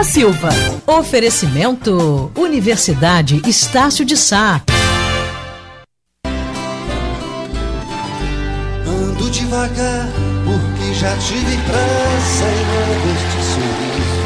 da 0.00 0.04
Silva. 0.04 0.48
Oferecimento 0.86 2.32
Universidade 2.34 3.42
Estácio 3.46 4.02
de 4.02 4.16
Sá. 4.16 4.62
Ando 8.86 9.30
devagar 9.30 10.08
porque 10.46 10.94
já 10.94 11.14
tive 11.18 11.54
pressa 11.66 12.44
e 12.46 12.64
não 12.70 12.88
este 13.12 13.40
sorriso 13.52 14.20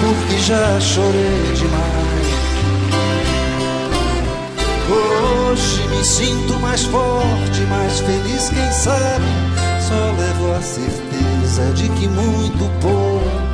porque 0.00 0.36
já 0.40 0.80
chorei 0.80 1.52
demais. 1.54 2.30
Hoje 4.90 5.88
me 5.90 6.04
sinto 6.04 6.58
mais 6.58 6.82
forte, 6.82 7.60
mais 7.68 8.00
feliz, 8.00 8.48
quem 8.48 8.72
sabe? 8.72 9.26
Só 9.80 9.94
levo 9.94 10.52
a 10.56 10.60
certeza 10.60 11.72
de 11.74 11.88
que 11.90 12.08
muito 12.08 12.68
pouco 12.80 13.49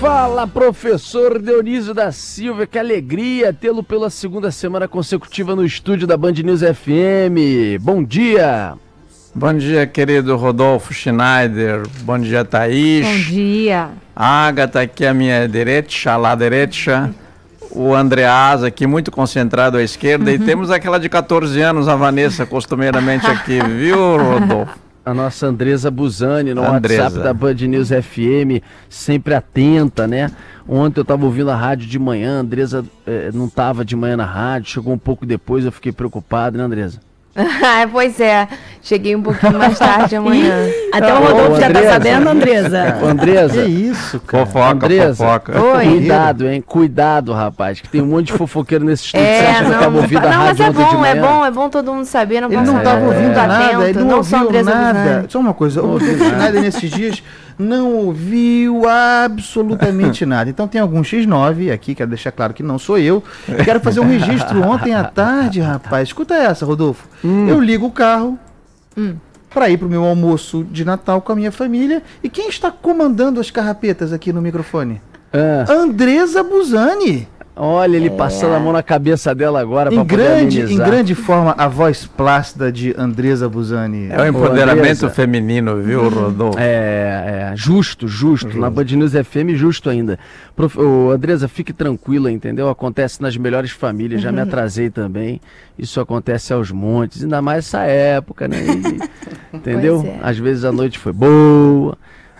Fala, 0.00 0.46
professor 0.46 1.42
Dionísio 1.42 1.92
da 1.92 2.12
Silva, 2.12 2.68
que 2.68 2.78
alegria 2.78 3.52
tê-lo 3.52 3.82
pela 3.82 4.08
segunda 4.10 4.48
semana 4.52 4.86
consecutiva 4.86 5.56
no 5.56 5.64
estúdio 5.64 6.06
da 6.06 6.16
Band 6.16 6.34
News 6.34 6.60
FM. 6.60 7.80
Bom 7.80 8.04
dia! 8.04 8.74
Bom 9.34 9.52
dia, 9.54 9.88
querido 9.88 10.36
Rodolfo 10.36 10.94
Schneider. 10.94 11.82
Bom 12.02 12.16
dia, 12.16 12.44
Thaís. 12.44 13.04
Bom 13.04 13.32
dia. 13.32 13.88
Agatha 14.14 14.82
aqui 14.82 15.04
à 15.04 15.12
minha 15.12 15.48
direita, 15.48 16.16
lá 16.16 16.36
direita. 16.36 17.12
O 17.72 17.92
Andreas 17.92 18.62
aqui 18.62 18.86
muito 18.86 19.10
concentrado 19.10 19.78
à 19.78 19.82
esquerda. 19.82 20.30
E 20.30 20.38
temos 20.38 20.70
aquela 20.70 21.00
de 21.00 21.08
14 21.08 21.60
anos, 21.60 21.88
a 21.88 21.96
Vanessa, 21.96 22.46
costumeiramente 22.46 23.26
aqui, 23.26 23.60
viu, 23.64 23.98
Rodolfo? 24.16 24.87
A 25.08 25.14
nossa 25.14 25.46
Andresa 25.46 25.90
Buzani 25.90 26.52
no 26.52 26.62
Andresa. 26.62 27.04
WhatsApp 27.04 27.24
da 27.24 27.32
Band 27.32 27.54
News 27.54 27.88
FM, 27.88 28.62
sempre 28.90 29.34
atenta, 29.34 30.06
né? 30.06 30.30
Ontem 30.68 31.00
eu 31.00 31.02
estava 31.02 31.24
ouvindo 31.24 31.50
a 31.50 31.56
rádio 31.56 31.88
de 31.88 31.98
manhã, 31.98 32.36
a 32.36 32.40
Andresa 32.40 32.84
eh, 33.06 33.30
não 33.32 33.46
estava 33.46 33.86
de 33.86 33.96
manhã 33.96 34.18
na 34.18 34.26
rádio, 34.26 34.70
chegou 34.70 34.92
um 34.92 34.98
pouco 34.98 35.24
depois, 35.24 35.64
eu 35.64 35.72
fiquei 35.72 35.92
preocupado, 35.92 36.58
né, 36.58 36.64
Andresa? 36.64 37.00
Ah, 37.62 37.86
pois 37.90 38.18
é, 38.20 38.48
cheguei 38.82 39.14
um 39.14 39.22
pouquinho 39.22 39.58
mais 39.58 39.78
tarde 39.78 40.16
amanhã. 40.16 40.66
Até 40.92 41.14
o 41.14 41.18
Rodolfo 41.18 41.52
ô, 41.52 41.60
já 41.60 41.70
tá 41.70 41.82
sabendo, 41.82 42.28
Andresa. 42.28 42.96
Andresa, 43.04 43.62
Que 43.62 43.68
isso, 43.68 44.20
cara? 44.20 44.46
Fofoca, 44.46 44.70
Andresa. 44.86 45.14
fofoca. 45.24 45.60
Oi. 45.60 45.84
cuidado, 45.86 46.48
hein? 46.48 46.64
Cuidado, 46.66 47.32
rapaz, 47.32 47.80
que 47.80 47.88
tem 47.88 48.00
um 48.02 48.06
monte 48.06 48.26
de 48.26 48.32
fofoqueiro 48.32 48.84
nesse 48.84 49.04
estúdio. 49.04 49.26
Você 49.26 49.32
É, 49.32 49.50
acha 49.50 49.58
que 49.58 49.64
eu 49.64 49.70
não, 49.72 49.78
tava 49.80 49.96
ouvindo 49.98 50.18
a 50.18 50.30
não, 50.30 50.38
mas 50.38 50.46
rádio 50.46 50.62
é 50.62 50.68
ontem 50.68 50.84
de 50.84 50.96
bom, 50.96 51.04
é 51.04 51.14
bom, 51.14 51.44
é 51.46 51.50
bom 51.50 51.68
todo 51.70 51.92
mundo 51.94 52.04
saber, 52.04 52.40
não 52.40 52.48
Ele 52.48 52.60
não 52.60 52.78
ficar 52.78 52.94
ouvindo 52.98 53.22
muito 53.22 53.34
nada, 53.36 53.64
atento, 53.64 53.82
ele 53.84 53.98
não, 54.04 54.22
sou 54.22 54.38
ouviu 54.38 54.48
Andresa 54.48 54.74
nada. 54.74 55.26
Só 55.28 55.38
uma 55.38 55.54
coisa, 55.54 55.82
o 55.82 55.98
Schneider 56.00 56.60
nesses 56.62 56.90
dias 56.90 57.22
não 57.58 57.92
ouviu 57.94 58.88
absolutamente 58.88 60.24
nada. 60.26 60.48
Então 60.48 60.68
tem 60.68 60.80
algum 60.80 61.02
X9 61.02 61.72
aqui, 61.72 61.94
quero 61.94 62.10
deixar 62.10 62.32
claro 62.32 62.54
que 62.54 62.62
não 62.62 62.78
sou 62.78 62.98
eu. 62.98 63.22
Quero 63.64 63.80
fazer 63.80 64.00
um 64.00 64.06
registro 64.08 64.62
ontem 64.62 64.94
à 64.94 65.04
tarde, 65.04 65.60
rapaz. 65.60 66.08
Escuta 66.08 66.34
essa, 66.34 66.64
Rodolfo. 66.64 67.08
Eu 67.22 67.60
ligo 67.60 67.86
o 67.86 67.90
carro 67.90 68.38
para 69.50 69.70
ir 69.70 69.78
pro 69.78 69.88
meu 69.88 70.04
almoço 70.04 70.64
de 70.70 70.84
Natal 70.84 71.20
com 71.20 71.32
a 71.32 71.36
minha 71.36 71.52
família. 71.52 72.02
E 72.22 72.28
quem 72.28 72.48
está 72.48 72.70
comandando 72.70 73.40
as 73.40 73.50
carrapetas 73.50 74.12
aqui 74.12 74.32
no 74.32 74.40
microfone? 74.40 75.00
Ah, 75.32 75.72
Andresa 75.72 76.42
Buzani. 76.42 77.28
Olha, 77.58 77.96
ele 77.96 78.10
passando 78.10 78.54
a 78.54 78.60
mão 78.60 78.72
na 78.72 78.82
cabeça 78.82 79.34
dela 79.34 79.60
agora 79.60 79.90
Em 79.92 79.96
pra 79.96 80.04
poder 80.04 80.16
grande, 80.16 80.60
em 80.60 80.76
grande 80.76 81.14
forma, 81.14 81.54
a 81.58 81.66
voz 81.68 82.06
plácida 82.06 82.70
de 82.70 82.94
Andresa 82.96 83.48
Buzani. 83.48 84.08
É 84.10 84.20
o 84.20 84.26
empoderamento 84.26 84.80
Andresa. 84.80 85.10
feminino, 85.10 85.82
viu, 85.82 86.08
Rodolfo? 86.08 86.58
É, 86.58 87.50
é, 87.52 87.56
justo, 87.56 88.06
justo. 88.06 88.58
Na 88.58 88.70
Band 88.70 88.84
News 88.84 89.12
FM, 89.12 89.54
justo 89.54 89.90
ainda. 89.90 90.18
Prof... 90.54 90.78
Ô, 90.78 91.10
Andresa, 91.10 91.48
fique 91.48 91.72
tranquila, 91.72 92.30
entendeu? 92.30 92.68
Acontece 92.68 93.20
nas 93.20 93.36
melhores 93.36 93.70
famílias, 93.70 94.20
já 94.22 94.30
me 94.30 94.40
atrasei 94.40 94.90
também. 94.90 95.40
Isso 95.78 96.00
acontece 96.00 96.52
aos 96.52 96.70
montes, 96.70 97.22
ainda 97.22 97.40
mais 97.42 97.66
essa 97.66 97.82
época, 97.82 98.48
né? 98.48 98.56
E- 98.64 99.08
entendeu? 99.56 100.04
É. 100.06 100.18
Às 100.22 100.38
vezes 100.38 100.64
a 100.64 100.72
noite 100.72 100.98
foi 100.98 101.12
boa, 101.12 101.96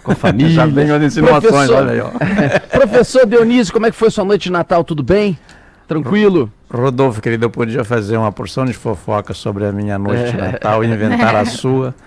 com 0.09 0.13
a 0.13 0.17
família. 0.17 0.53
Já 0.53 0.67
vem 0.67 0.91
as 0.91 1.03
insinuações, 1.03 1.43
Professor- 1.53 1.77
olha 1.77 1.93
aí, 1.93 2.01
ó. 2.01 2.11
Professor 2.79 3.27
Dionísio, 3.27 3.73
como 3.73 3.87
é 3.87 3.91
que 3.91 3.97
foi 3.97 4.11
sua 4.11 4.25
noite 4.25 4.45
de 4.45 4.53
Natal? 4.53 4.83
Tudo 4.85 5.03
bem? 5.03 5.39
Tranquilo? 5.87 6.53
Rodolfo, 6.71 7.21
querido, 7.23 7.47
eu 7.47 7.51
podia 7.51 7.83
fazer 7.85 8.17
uma 8.17 8.31
porção 8.31 8.65
de 8.67 8.73
fofoca 8.75 9.33
sobre 9.33 9.65
a 9.65 9.73
minha 9.73 9.99
noite 9.99 10.33
de 10.33 10.39
É. 10.39 10.53
Natal 10.53 10.85
e 10.85 10.87
inventar 10.89 11.35
a 11.37 11.45
sua. 11.45 11.95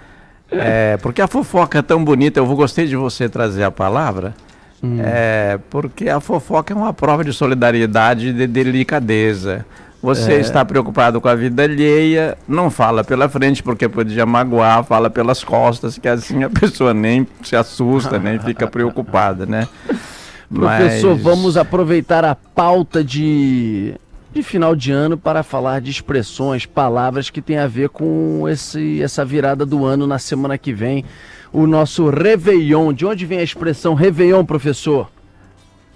É, 0.53 0.97
porque 0.97 1.21
a 1.21 1.27
fofoca 1.27 1.79
é 1.79 1.81
tão 1.81 2.03
bonita, 2.03 2.37
eu 2.37 2.45
gostei 2.45 2.85
de 2.85 2.93
você 2.93 3.29
trazer 3.29 3.63
a 3.63 3.71
palavra, 3.71 4.33
é, 4.99 5.57
porque 5.69 6.09
a 6.09 6.19
fofoca 6.19 6.73
é 6.73 6.75
uma 6.75 6.91
prova 6.91 7.23
de 7.23 7.31
solidariedade 7.31 8.27
e 8.27 8.33
de 8.33 8.47
delicadeza. 8.47 9.65
Você 10.01 10.33
está 10.39 10.65
preocupado 10.65 11.21
com 11.21 11.27
a 11.27 11.35
vida 11.35 11.63
alheia, 11.63 12.35
não 12.47 12.71
fala 12.71 13.03
pela 13.03 13.29
frente 13.29 13.61
porque 13.61 13.87
podia 13.87 14.25
magoar, 14.25 14.83
fala 14.83 15.09
pelas 15.11 15.43
costas, 15.43 15.97
que 15.99 16.07
assim 16.07 16.43
a 16.43 16.49
pessoa 16.49 16.91
nem 16.93 17.27
se 17.43 17.55
assusta, 17.55 18.17
nem 18.17 18.39
fica 18.39 18.65
preocupada, 18.65 19.45
né? 19.45 19.67
Professor, 20.53 21.11
Mas- 21.13 21.21
vamos 21.21 21.55
aproveitar 21.55 22.25
a 22.25 22.35
pauta 22.35 23.03
de, 23.03 23.93
de 24.33 24.43
final 24.43 24.75
de 24.75 24.91
ano 24.91 25.17
para 25.17 25.43
falar 25.43 25.79
de 25.79 25.91
expressões, 25.91 26.65
palavras 26.65 27.29
que 27.29 27.41
tem 27.41 27.57
a 27.57 27.67
ver 27.67 27.89
com 27.89 28.49
esse, 28.49 29.01
essa 29.01 29.23
virada 29.23 29.65
do 29.65 29.85
ano 29.85 30.05
na 30.05 30.19
semana 30.19 30.57
que 30.57 30.73
vem. 30.73 31.05
O 31.53 31.65
nosso 31.67 32.09
Réveillon. 32.09 32.91
De 32.91 33.05
onde 33.05 33.25
vem 33.25 33.39
a 33.39 33.43
expressão 33.43 33.93
Réveillon, 33.93 34.43
professor? 34.43 35.09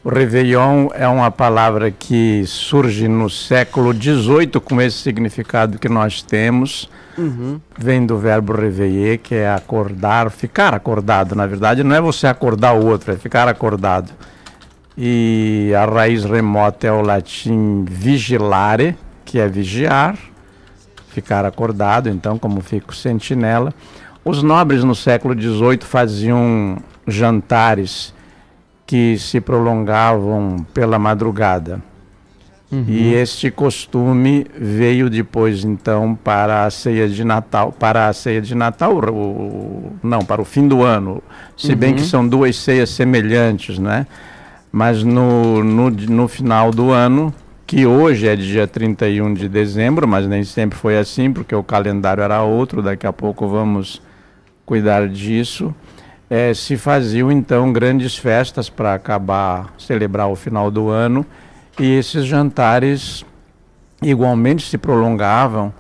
O 0.06 0.10
Réveillon 0.10 0.90
é 0.94 1.08
uma 1.08 1.32
palavra 1.32 1.90
que 1.90 2.44
surge 2.46 3.08
no 3.08 3.28
século 3.28 3.92
XVIII 3.92 4.62
com 4.64 4.80
esse 4.80 4.98
significado 4.98 5.80
que 5.80 5.90
nós 5.90 6.22
temos. 6.22 6.88
Vem 7.76 8.06
do 8.06 8.16
verbo 8.16 8.54
réveiller, 8.54 9.18
que 9.18 9.34
é 9.34 9.52
acordar, 9.52 10.30
ficar 10.30 10.76
acordado. 10.76 11.34
Na 11.34 11.48
verdade, 11.48 11.84
não 11.84 11.96
é 11.96 12.00
você 12.00 12.28
acordar 12.28 12.74
o 12.74 12.86
outro, 12.86 13.14
é 13.14 13.16
ficar 13.18 13.48
acordado. 13.48 14.12
E 14.96 15.72
a 15.76 15.86
raiz 15.86 16.24
remota 16.24 16.86
é 16.86 16.92
o 16.92 17.02
latim 17.02 17.84
vigilare, 17.90 18.96
que 19.26 19.40
é 19.40 19.48
vigiar, 19.48 20.20
ficar 21.10 21.46
acordado, 21.46 22.10
então, 22.10 22.38
como 22.38 22.62
fico 22.62 22.96
sentinela. 22.96 23.74
Os 24.24 24.44
nobres 24.44 24.84
no 24.84 24.94
século 24.94 25.34
XVIII 25.34 25.80
faziam 25.82 26.78
jantares 27.08 28.14
que 28.86 29.18
se 29.18 29.42
prolongavam 29.42 30.66
pela 30.74 31.00
madrugada. 31.00 31.82
E 32.88 33.14
este 33.14 33.50
costume 33.52 34.46
veio 34.60 35.10
depois 35.10 35.64
então 35.64 36.14
para 36.22 36.66
a 36.66 36.70
ceia 36.72 37.08
de 37.08 37.24
Natal, 37.24 37.72
para 37.72 38.10
a 38.10 38.14
ceia 38.14 38.42
de 38.42 38.54
Natal, 38.54 38.94
o- 38.98 39.94
não, 40.04 40.20
para 40.20 40.42
o 40.42 40.46
fim 40.46 40.68
do 40.68 40.84
ano. 40.84 41.24
Se 41.56 41.74
bem 41.76 41.94
que 41.96 42.02
são 42.02 42.28
duas 42.28 42.58
ceias 42.58 42.90
semelhantes, 42.90 43.80
né? 43.80 44.06
Mas 44.72 45.04
no, 45.04 45.64
no, 45.64 45.90
no 45.90 46.28
final 46.28 46.70
do 46.72 46.92
ano, 46.92 47.34
que 47.66 47.86
hoje 47.86 48.28
é 48.28 48.36
dia 48.36 48.68
31 48.68 49.34
de 49.34 49.48
dezembro, 49.48 50.06
mas 50.06 50.28
nem 50.28 50.44
sempre 50.44 50.78
foi 50.78 50.98
assim, 50.98 51.32
porque 51.32 51.56
o 51.56 51.64
calendário 51.64 52.22
era 52.24 52.42
outro, 52.42 52.82
daqui 52.82 53.08
a 53.08 53.14
pouco 53.14 53.48
vamos 53.48 54.02
cuidar 54.66 55.08
disso. 55.08 55.74
Eh, 56.30 56.54
se 56.56 56.76
faziam 56.76 57.32
então 57.32 57.72
grandes 57.72 58.18
festas 58.18 58.70
para 58.70 58.94
acabar, 58.96 59.74
celebrar 59.78 60.28
o 60.28 60.36
final 60.36 60.72
do 60.72 60.90
ano, 60.90 61.26
e 61.80 61.86
esses 61.94 62.26
jantares 62.26 63.24
igualmente 64.02 64.68
se 64.68 64.78
prolongavam, 64.78 65.72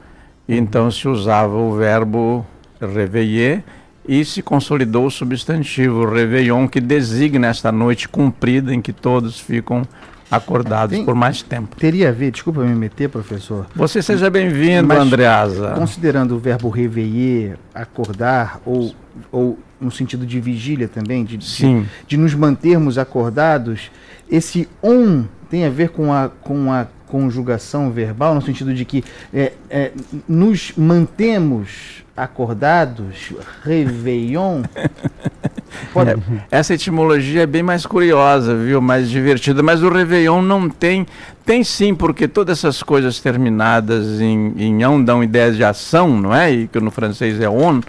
e 0.47 0.55
então 0.55 0.91
se 0.91 1.07
usava 1.07 1.55
o 1.55 1.75
verbo 1.75 2.45
réveiller 2.79 3.63
e 4.07 4.23
se 4.23 4.43
consolidou 4.43 5.07
o 5.07 5.11
substantivo 5.11 6.05
réveillon, 6.05 6.67
que 6.67 6.79
designa 6.79 7.47
esta 7.47 7.71
noite 7.71 8.07
cumprida 8.07 8.71
em 8.71 8.79
que 8.79 8.93
todos 8.93 9.39
ficam 9.39 9.81
acordados 10.29 10.95
Tem- 10.95 11.05
por 11.05 11.15
mais 11.15 11.41
tempo. 11.41 11.75
Teria 11.75 12.09
a 12.09 12.11
ver, 12.11 12.29
desculpa 12.31 12.61
me 12.61 12.75
meter, 12.75 13.09
professor, 13.09 13.65
Você 13.75 14.01
seja 14.01 14.29
bem-vindo, 14.29 14.93
Andreasa. 14.93 15.71
considerando 15.71 16.35
o 16.35 16.39
verbo 16.39 16.69
reveiller, 16.69 17.57
acordar, 17.73 18.59
ou, 18.63 18.93
ou 19.31 19.57
no 19.79 19.91
sentido 19.91 20.25
de 20.25 20.39
vigília 20.39 20.87
também, 20.87 21.23
de, 21.23 21.37
de, 21.37 21.85
de 22.07 22.17
nos 22.17 22.33
mantermos 22.33 22.97
acordados, 22.97 23.91
esse 24.29 24.67
on 24.81 25.25
tem 25.49 25.65
a 25.65 25.69
ver 25.69 25.89
com 25.89 26.11
a, 26.11 26.29
com 26.29 26.71
a 26.71 26.87
conjugação 27.07 27.91
verbal, 27.91 28.33
no 28.35 28.41
sentido 28.41 28.73
de 28.73 28.83
que 28.83 29.03
é, 29.33 29.53
é, 29.69 29.91
nos 30.27 30.73
mantemos 30.75 32.03
acordados, 32.15 33.33
réveillon. 33.63 34.63
Pode, 35.93 36.15
Essa 36.49 36.73
etimologia 36.73 37.43
é 37.43 37.45
bem 37.45 37.61
mais 37.61 37.85
curiosa, 37.85 38.55
viu? 38.55 38.81
Mais 38.81 39.09
divertida. 39.09 39.61
Mas 39.61 39.83
o 39.83 39.89
Réveillon 39.89 40.41
não 40.41 40.69
tem. 40.69 41.05
Tem 41.45 41.63
sim, 41.63 41.93
porque 41.93 42.27
todas 42.27 42.59
essas 42.59 42.81
coisas 42.81 43.19
terminadas 43.19 44.21
em, 44.21 44.53
em 44.57 44.85
on 44.85 45.03
dão 45.03 45.23
ideias 45.23 45.55
de 45.55 45.63
ação, 45.63 46.19
não 46.19 46.33
é? 46.33 46.51
E 46.51 46.67
que 46.67 46.79
no 46.79 46.91
francês 46.91 47.39
é 47.41 47.49
on. 47.49 47.81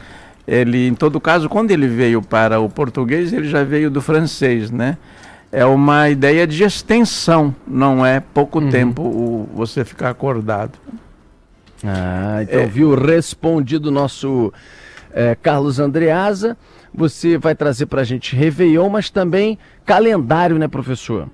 Ele, 0.47 0.87
em 0.89 0.95
todo 0.95 1.21
caso, 1.21 1.49
quando 1.49 1.71
ele 1.71 1.89
veio 1.89 2.23
para 2.23 2.61
o 2.61 2.69
português, 2.69 3.33
ele 3.33 3.49
já 3.49 3.65
veio 3.65 3.91
do 3.91 4.01
francês, 4.01 4.71
né? 4.71 4.97
É 5.53 5.65
uma 5.65 6.11
ideia 6.11 6.47
de 6.47 6.63
extensão, 6.65 7.55
não 7.67 8.05
é 8.05 8.21
pouco 8.21 8.59
Uhum. 8.61 8.69
tempo 8.71 9.03
o, 9.03 9.49
você 9.55 9.85
ficar 9.85 10.11
acordado. 10.11 10.79
Ah, 11.85 12.41
então 12.43 12.61
É. 12.61 12.67
viu 12.67 12.95
respondido 12.95 13.91
nosso 13.91 14.53
eh, 15.15 15.37
Carlos 15.41 15.79
Andreasa. 15.79 16.57
Você 16.93 17.37
vai 17.39 17.55
trazer 17.55 17.87
para 17.87 18.01
a 18.01 18.05
gente 18.05 18.35
Réveillon, 18.35 18.89
mas 18.89 19.09
também 19.11 19.59
calendário, 19.85 20.59
né, 20.59 20.67
professor? 20.69 21.29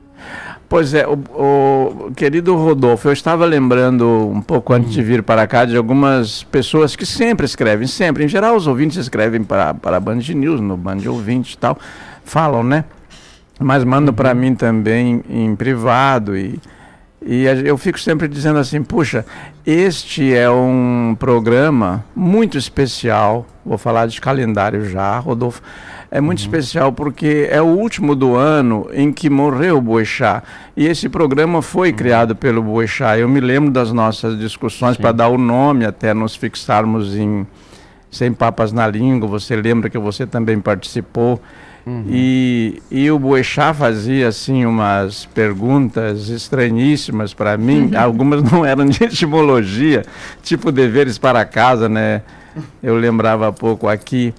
Pois 0.69 0.95
é, 0.95 1.07
o, 1.07 1.13
o 1.13 2.13
querido 2.17 2.57
Rodolfo, 2.57 3.07
eu 3.07 3.13
estava 3.13 3.45
lembrando 3.45 4.07
um 4.07 4.41
pouco 4.41 4.73
antes 4.73 4.91
de 4.91 5.03
vir 5.03 5.23
para 5.23 5.47
cá 5.47 5.67
de 5.67 5.77
algumas 5.77 6.45
pessoas 6.45 6.97
que 6.97 7.05
sempre 7.05 7.45
escrevem, 7.45 7.87
sempre. 7.87 8.25
Em 8.25 8.29
geral, 8.29 8.57
os 8.57 8.67
ouvintes 8.67 8.97
escrevem 8.97 9.45
para, 9.45 9.75
para 9.75 9.99
a 9.99 10.01
Band 10.01 10.21
News, 10.35 10.61
no 10.63 10.77
Band 10.77 11.01
Ouvinte 11.07 11.55
e 11.55 11.59
tal, 11.59 11.79
falam, 12.25 12.63
né? 12.63 12.85
Mas 13.61 13.85
mandam 13.85 14.15
para 14.15 14.33
mim 14.33 14.55
também 14.55 15.23
em 15.29 15.55
privado 15.55 16.35
e, 16.35 16.59
e 17.25 17.45
eu 17.45 17.79
fico 17.79 18.01
sempre 18.01 18.27
dizendo 18.27 18.59
assim, 18.59 18.83
puxa, 18.83 19.25
este 19.65 20.35
é 20.35 20.51
um 20.51 21.17
programa 21.19 22.05
muito 22.15 22.59
especial, 22.59 23.47
vou 23.65 23.79
falar 23.79 24.07
de 24.07 24.21
calendário 24.21 24.89
já, 24.89 25.19
Rodolfo, 25.19 25.63
é 26.11 26.21
muito 26.21 26.41
especial 26.41 26.93
porque 26.93 27.49
é 27.51 27.63
o 27.63 27.67
último 27.67 28.15
do 28.15 28.35
ano 28.35 28.87
em 28.93 29.11
que 29.11 29.31
morreu 29.31 29.79
o 29.79 29.81
Boechat. 29.81 30.45
E 30.77 30.87
esse 30.87 31.09
programa 31.09 31.63
foi 31.63 31.91
criado 31.91 32.37
pelo 32.37 32.63
Boechat. 32.63 33.19
Eu 33.19 33.31
me 33.31 33.41
lembro 33.41 33.71
das 33.71 33.93
nossas 33.93 34.39
discussões 34.39 34.99
para 34.99 35.11
dar 35.11 35.29
o 35.29 35.39
nome 35.39 35.87
até 35.87 36.13
nos 36.13 36.37
fixarmos 36.37 37.17
em 37.17 37.47
Sem 38.11 38.31
Papas 38.31 38.73
na 38.73 38.87
Língua. 38.87 39.27
Você 39.27 39.57
lembra 39.57 39.89
que 39.89 39.97
você 39.97 40.27
também 40.27 40.61
participou. 40.61 41.41
E, 42.08 42.81
e 42.90 43.11
o 43.11 43.19
Boechat 43.19 43.76
fazia 43.76 44.29
assim 44.29 44.64
umas 44.64 45.25
perguntas 45.26 46.29
estranhíssimas 46.29 47.34
para 47.34 47.56
mim. 47.56 47.90
Algumas 47.96 48.43
não 48.43 48.64
eram 48.64 48.87
de 48.87 49.02
etimologia, 49.05 50.02
tipo 50.43 50.70
deveres 50.70 51.19
para 51.19 51.44
casa, 51.44 51.88
né? 51.88 52.23
Eu 52.82 52.96
lembrava 52.96 53.49
há 53.49 53.52
pouco 53.52 53.88
aqui. 53.88 54.32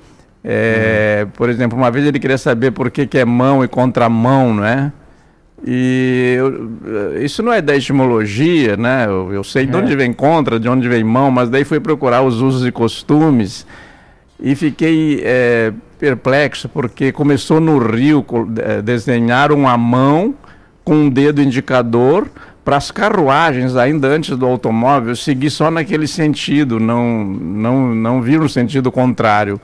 É, 0.43 1.25
Por 1.35 1.49
exemplo, 1.49 1.77
uma 1.77 1.89
vez 1.91 2.05
ele 2.05 2.19
queria 2.19 2.37
saber 2.37 2.71
por 2.71 2.89
que, 2.91 3.05
que 3.07 3.17
é 3.17 3.25
mão 3.25 3.63
e 3.63 3.67
contramão, 3.67 4.53
não 4.53 4.65
é? 4.65 4.91
E 5.65 6.35
eu- 6.37 7.23
isso 7.23 7.41
não 7.41 7.53
é 7.53 7.61
da 7.61 7.75
etimologia, 7.75 8.75
né? 8.75 9.05
Eu, 9.07 9.31
eu 9.33 9.43
sei 9.43 9.65
de 9.65 9.75
onde 9.77 9.95
vem 9.95 10.11
contra, 10.11 10.59
de 10.59 10.67
onde 10.67 10.87
vem 10.89 11.03
mão, 11.03 11.31
mas 11.31 11.49
daí 11.49 11.63
fui 11.63 11.79
procurar 11.79 12.21
os 12.21 12.41
usos 12.41 12.67
e 12.67 12.71
costumes 12.71 13.65
e 14.39 14.55
fiquei 14.55 15.21
é, 15.23 15.71
perplexo 16.03 16.67
porque 16.67 17.13
começou 17.13 17.61
no 17.61 17.77
Rio 17.77 18.25
eh, 18.57 18.81
desenharam 18.81 19.65
a 19.65 19.77
mão 19.77 20.35
com 20.83 20.95
um 20.95 21.09
dedo 21.09 21.41
indicador 21.41 22.29
para 22.65 22.75
as 22.75 22.91
carruagens 22.91 23.77
ainda 23.77 24.09
antes 24.09 24.35
do 24.38 24.45
automóvel 24.45 25.15
seguir 25.15 25.50
só 25.50 25.71
naquele 25.71 26.05
sentido, 26.05 26.77
não 26.77 27.23
não 27.23 27.95
não 27.95 28.21
vir 28.21 28.38
no 28.38 28.50
sentido 28.50 28.91
contrário. 28.91 29.61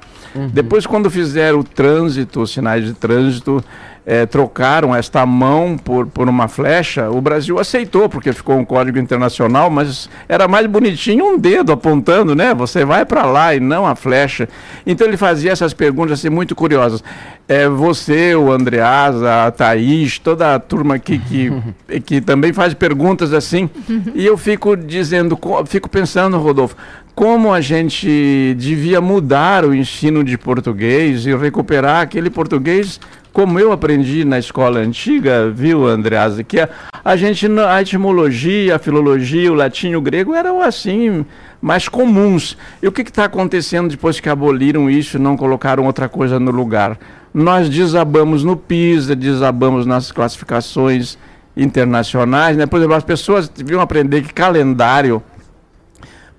Depois 0.54 0.86
quando 0.86 1.10
fizeram 1.10 1.60
o 1.60 1.64
trânsito, 1.64 2.40
os 2.40 2.52
sinais 2.52 2.86
de 2.86 2.94
trânsito 2.94 3.62
eh, 4.12 4.26
trocaram 4.26 4.96
esta 4.96 5.24
mão 5.24 5.78
por, 5.78 6.08
por 6.08 6.28
uma 6.28 6.48
flecha, 6.48 7.12
o 7.12 7.22
Brasil 7.22 7.60
aceitou, 7.60 8.10
porque 8.10 8.34
ficou 8.34 8.58
um 8.58 8.66
código 8.66 8.98
internacional, 8.98 9.70
mas 9.70 10.10
era 10.28 10.48
mais 10.48 10.66
bonitinho 10.66 11.24
um 11.26 11.38
dedo 11.38 11.72
apontando, 11.72 12.34
né? 12.34 12.56
Você 12.56 12.84
vai 12.84 13.06
para 13.06 13.24
lá 13.28 13.54
e 13.54 13.60
não 13.60 13.86
a 13.86 13.94
flecha. 13.96 14.50
Então 14.84 15.06
ele 15.06 15.16
fazia 15.16 15.52
essas 15.52 15.76
perguntas 15.76 16.18
assim, 16.20 16.30
muito 16.30 16.56
curiosas. 16.56 17.04
É, 17.48 17.70
você, 17.70 18.34
o 18.36 18.52
Andreasa, 18.52 19.46
a 19.46 19.52
Thaís, 19.52 20.18
toda 20.18 20.56
a 20.56 20.60
turma 20.60 20.96
aqui 20.96 21.20
que, 21.20 21.52
que 22.02 22.20
também 22.20 22.52
faz 22.52 22.74
perguntas 22.74 23.32
assim, 23.32 23.70
e 24.16 24.26
eu 24.26 24.36
fico 24.38 24.76
dizendo, 24.76 25.38
co- 25.38 25.64
fico 25.68 25.88
pensando, 25.88 26.38
Rodolfo, 26.40 26.76
como 27.14 27.54
a 27.54 27.62
gente 27.62 28.56
devia 28.58 29.00
mudar 29.02 29.66
o 29.66 29.76
ensino 29.76 30.24
de 30.24 30.38
português 30.38 31.26
e 31.28 31.36
recuperar 31.36 32.02
aquele 32.02 32.30
português 32.30 33.00
como 33.32 33.60
eu 33.60 33.72
aprendi 33.72 34.26
na 34.26 34.40
escola 34.40 34.80
antiga, 34.80 35.50
viu, 35.50 35.88
Andreasa, 35.88 36.44
que 36.44 36.60
a, 36.60 36.70
a 37.04 37.16
gente, 37.16 37.48
a 37.48 37.82
etimologia, 37.82 38.76
a 38.76 38.80
filologia, 38.80 39.52
o 39.52 39.56
latim 39.56 39.90
e 39.90 39.96
o 39.96 40.02
grego 40.02 40.34
eram 40.34 40.62
assim 40.62 41.26
mais 41.62 41.88
comuns. 41.88 42.58
E 42.82 42.88
o 42.88 42.92
que 42.92 43.02
está 43.02 43.26
acontecendo 43.26 43.90
depois 43.90 44.20
que 44.20 44.30
aboliram 44.30 44.90
isso 44.90 45.18
e 45.18 45.20
não 45.20 45.38
colocaram 45.38 45.86
outra 45.86 46.10
coisa 46.10 46.40
no 46.40 46.52
lugar? 46.52 46.98
Nós 47.34 47.70
desabamos 47.70 48.44
no 48.44 48.58
PISA, 48.58 49.16
desabamos 49.16 49.86
nas 49.86 50.12
classificações 50.12 51.18
internacionais, 51.56 52.58
né? 52.58 52.66
Por 52.66 52.78
exemplo, 52.78 52.96
as 52.96 53.04
pessoas 53.04 53.48
deviam 53.48 53.82
aprender 53.82 54.24
que 54.24 54.34
calendário 54.34 55.22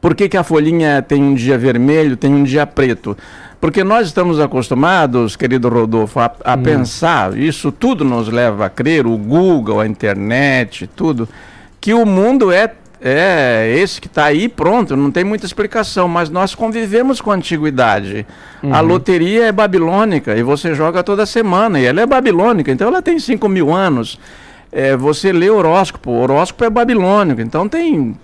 por 0.00 0.14
que, 0.14 0.30
que 0.30 0.36
a 0.36 0.42
folhinha 0.42 1.02
tem 1.02 1.22
um 1.22 1.34
dia 1.34 1.58
vermelho, 1.58 2.16
tem 2.16 2.32
um 2.32 2.42
dia 2.42 2.66
preto? 2.66 3.16
Porque 3.60 3.84
nós 3.84 4.06
estamos 4.06 4.40
acostumados, 4.40 5.36
querido 5.36 5.68
Rodolfo, 5.68 6.18
a, 6.18 6.32
a 6.42 6.56
pensar, 6.56 7.36
isso 7.36 7.70
tudo 7.70 8.04
nos 8.04 8.28
leva 8.28 8.64
a 8.66 8.70
crer, 8.70 9.06
o 9.06 9.18
Google, 9.18 9.80
a 9.80 9.86
internet, 9.86 10.88
tudo, 10.96 11.28
que 11.78 11.92
o 11.92 12.06
mundo 12.06 12.50
é, 12.50 12.72
é 13.02 13.70
esse 13.76 14.00
que 14.00 14.06
está 14.06 14.24
aí 14.24 14.48
pronto, 14.48 14.96
não 14.96 15.10
tem 15.10 15.24
muita 15.24 15.44
explicação, 15.44 16.08
mas 16.08 16.30
nós 16.30 16.54
convivemos 16.54 17.20
com 17.20 17.30
a 17.30 17.34
antiguidade. 17.34 18.26
A 18.72 18.80
loteria 18.80 19.44
é 19.46 19.52
babilônica 19.52 20.34
e 20.34 20.42
você 20.42 20.74
joga 20.74 21.02
toda 21.02 21.26
semana, 21.26 21.78
e 21.78 21.84
ela 21.84 22.00
é 22.00 22.06
babilônica, 22.06 22.72
então 22.72 22.88
ela 22.88 23.02
tem 23.02 23.18
5 23.18 23.46
mil 23.46 23.74
anos. 23.74 24.18
É, 24.72 24.96
você 24.96 25.32
lê 25.32 25.50
horóscopo, 25.50 26.10
o 26.10 26.22
horóscopo 26.22 26.64
é 26.64 26.70
babilônico, 26.70 27.42
então 27.42 27.68
tem 27.68 28.16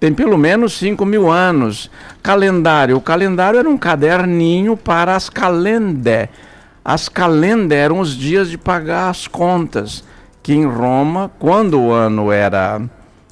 tem 0.00 0.14
pelo 0.14 0.38
menos 0.38 0.72
5 0.78 1.04
mil 1.04 1.30
anos. 1.30 1.90
Calendário. 2.22 2.96
O 2.96 3.00
calendário 3.00 3.58
era 3.58 3.68
um 3.68 3.76
caderninho 3.76 4.76
para 4.76 5.14
as 5.14 5.28
calendé. 5.28 6.30
As 6.82 7.08
calendé 7.08 7.76
eram 7.76 8.00
os 8.00 8.16
dias 8.16 8.50
de 8.50 8.56
pagar 8.56 9.10
as 9.10 9.28
contas. 9.28 10.02
Que 10.42 10.54
em 10.54 10.64
Roma, 10.64 11.30
quando 11.38 11.78
o 11.78 11.92
ano 11.92 12.32
era. 12.32 12.80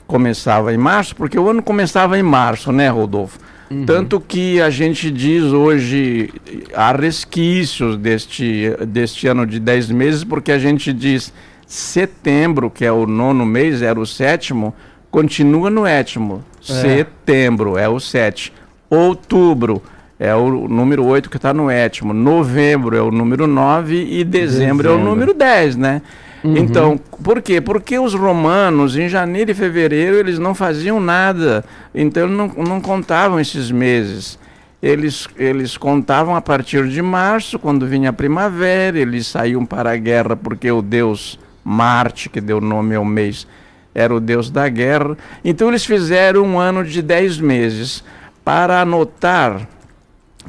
começava 0.07 0.73
em 0.73 0.77
março, 0.77 1.17
porque 1.17 1.39
o 1.39 1.49
ano 1.49 1.63
começava 1.63 2.19
em 2.19 2.23
março, 2.23 2.71
né, 2.71 2.89
Rodolfo? 2.89 3.39
Tanto 3.87 4.19
que 4.19 4.63
a 4.63 4.71
gente 4.71 5.11
diz 5.11 5.45
hoje, 5.45 6.33
há 6.75 6.91
resquícios 6.93 7.99
deste, 7.99 8.75
deste 8.87 9.27
ano 9.27 9.47
de 9.47 9.61
10 9.61 9.91
meses, 9.91 10.25
porque 10.25 10.53
a 10.53 10.59
gente 10.59 10.91
diz 10.91 11.33
setembro, 11.67 12.71
que 12.71 12.87
é 12.87 12.91
o 12.91 13.07
nono 13.07 13.45
mês, 13.45 13.83
era 13.83 14.01
o 14.01 14.07
sétimo, 14.07 14.75
continua 15.11 15.69
no 15.69 15.87
étimo. 15.87 16.43
Setembro 16.73 17.79
é 17.79 17.89
o 17.89 17.99
7. 17.99 18.53
Outubro 18.91 19.83
é 20.19 20.35
o 20.35 20.69
número 20.69 21.05
8 21.05 21.31
que 21.31 21.37
está 21.37 21.53
no 21.53 21.71
étimo. 21.71 22.13
Novembro 22.13 22.97
é 22.97 23.03
o 23.03 23.11
número 23.11 23.47
9 23.47 23.95
e 23.95 24.25
dezembro, 24.25 24.89
é 24.89 24.91
o 24.91 24.95
Dezembro. 24.95 25.11
número 25.11 25.35
10, 25.35 25.77
né? 25.77 26.03
Então, 26.45 26.99
por 27.23 27.43
quê? 27.43 27.61
Porque 27.61 27.99
os 27.99 28.15
romanos, 28.15 28.97
em 28.97 29.09
janeiro 29.09 29.51
e 29.51 29.55
fevereiro, 29.55 30.17
eles 30.17 30.39
não 30.39 30.55
faziam 30.55 31.01
nada. 31.01 31.65
Então, 31.95 32.25
eles 32.25 32.37
não, 32.37 32.49
não 32.65 32.81
contavam 32.81 33.41
esses 33.41 33.71
meses. 33.71 34.39
Eles, 34.81 35.27
eles 35.37 35.77
contavam 35.77 36.37
a 36.37 36.41
partir 36.41 36.87
de 36.89 37.03
março, 37.03 37.59
quando 37.59 37.87
vinha 37.87 38.11
a 38.11 38.13
primavera, 38.13 38.97
eles 38.97 39.27
saíam 39.27 39.67
para 39.67 39.91
a 39.91 39.97
guerra 39.97 40.37
porque 40.37 40.71
o 40.71 40.81
deus 40.81 41.39
Marte, 41.65 42.29
que 42.29 42.41
deu 42.41 42.61
nome 42.61 42.95
ao 42.95 43.05
mês, 43.05 43.47
era 43.99 44.15
o 44.15 44.21
deus 44.21 44.51
da 44.51 44.69
guerra. 44.69 45.17
Então 45.45 45.69
eles 45.69 45.85
fizeram 45.85 46.43
um 46.43 46.59
ano 46.59 46.85
de 46.85 47.03
10 47.03 47.39
meses 47.41 48.05
para 48.45 48.81
anotar, 48.81 49.67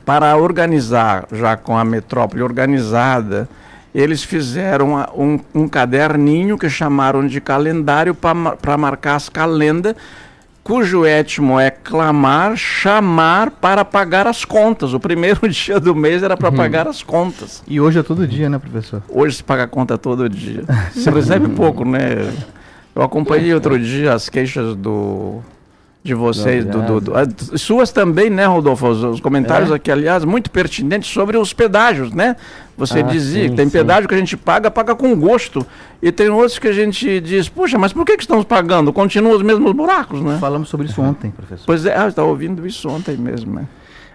para 0.05 0.37
organizar, 0.37 1.27
já 1.31 1.57
com 1.57 1.77
a 1.77 1.83
metrópole 1.83 2.43
organizada, 2.43 3.49
eles 3.93 4.23
fizeram 4.23 4.95
um, 5.17 5.39
um 5.53 5.67
caderninho 5.67 6.57
que 6.57 6.69
chamaram 6.69 7.25
de 7.25 7.41
calendário 7.41 8.13
para 8.13 8.77
marcar 8.77 9.15
as 9.15 9.29
calendas, 9.29 9.95
cujo 10.63 11.05
étimo 11.05 11.59
é 11.59 11.71
clamar, 11.71 12.55
chamar 12.55 13.49
para 13.49 13.83
pagar 13.83 14.27
as 14.27 14.45
contas. 14.45 14.93
O 14.93 14.99
primeiro 14.99 15.39
dia 15.49 15.79
do 15.79 15.95
mês 15.95 16.21
era 16.21 16.37
para 16.37 16.51
pagar 16.51 16.87
as 16.87 17.01
contas. 17.01 17.63
E 17.67 17.81
hoje 17.81 17.99
é 17.99 18.03
todo 18.03 18.27
dia, 18.27 18.47
né, 18.49 18.59
professor? 18.59 19.01
Hoje 19.09 19.37
se 19.37 19.43
paga 19.43 19.63
a 19.63 19.67
conta 19.67 19.97
todo 19.97 20.29
dia. 20.29 20.63
Você 20.93 21.09
recebe 21.09 21.49
pouco, 21.49 21.83
né? 21.83 22.31
Eu 22.99 23.05
acompanhei 23.05 23.53
outro 23.53 23.79
dia 23.79 24.13
as 24.13 24.27
queixas 24.27 24.75
do 24.75 25.39
de 26.01 26.13
vocês, 26.13 26.63
do, 26.65 26.81
do- 26.81 27.01
do- 27.01 27.13
ah, 27.15 27.23
suas 27.57 27.91
também, 27.91 28.29
né, 28.29 28.45
Rodolfo? 28.45 28.87
Os, 28.87 29.03
os 29.03 29.19
comentários 29.19 29.69
É? 29.69 29.75
aqui, 29.75 29.91
aliás, 29.91 30.23
muito 30.23 30.49
pertinentes 30.49 31.09
sobre 31.11 31.37
os 31.37 31.51
pedágios, 31.53 32.13
né? 32.13 32.37
Você 32.77 32.99
Ah, 32.99 33.03
dizia 33.03 33.43
sim, 33.43 33.49
que 33.49 33.55
tem 33.57 33.65
sim. 33.65 33.71
pedágio 33.71 34.07
que 34.07 34.15
a 34.15 34.17
gente 34.17 34.37
paga, 34.37 34.71
paga 34.71 34.95
com 34.95 35.13
gosto. 35.19 35.65
E 36.01 36.09
tem 36.11 36.29
outros 36.29 36.57
que 36.57 36.69
a 36.69 36.71
gente 36.71 37.19
diz, 37.19 37.49
puxa, 37.49 37.77
mas 37.77 37.91
por 37.91 38.05
que, 38.05 38.15
que 38.15 38.23
estamos 38.23 38.45
pagando? 38.45 38.93
Continuam 38.93 39.35
os 39.35 39.41
mesmos 39.43 39.73
buracos, 39.73 40.21
né? 40.21 40.37
Falamos 40.39 40.69
sobre 40.69 40.87
isso 40.87 41.01
ontem, 41.01 41.31
professor. 41.31 41.65
Pois 41.65 41.85
é, 41.85 41.95
ah, 41.97 42.03
eu 42.03 42.09
estava 42.09 42.27
ouvindo 42.29 42.65
isso 42.65 42.87
ontem 42.89 43.17
mesmo, 43.17 43.53
né? 43.55 43.67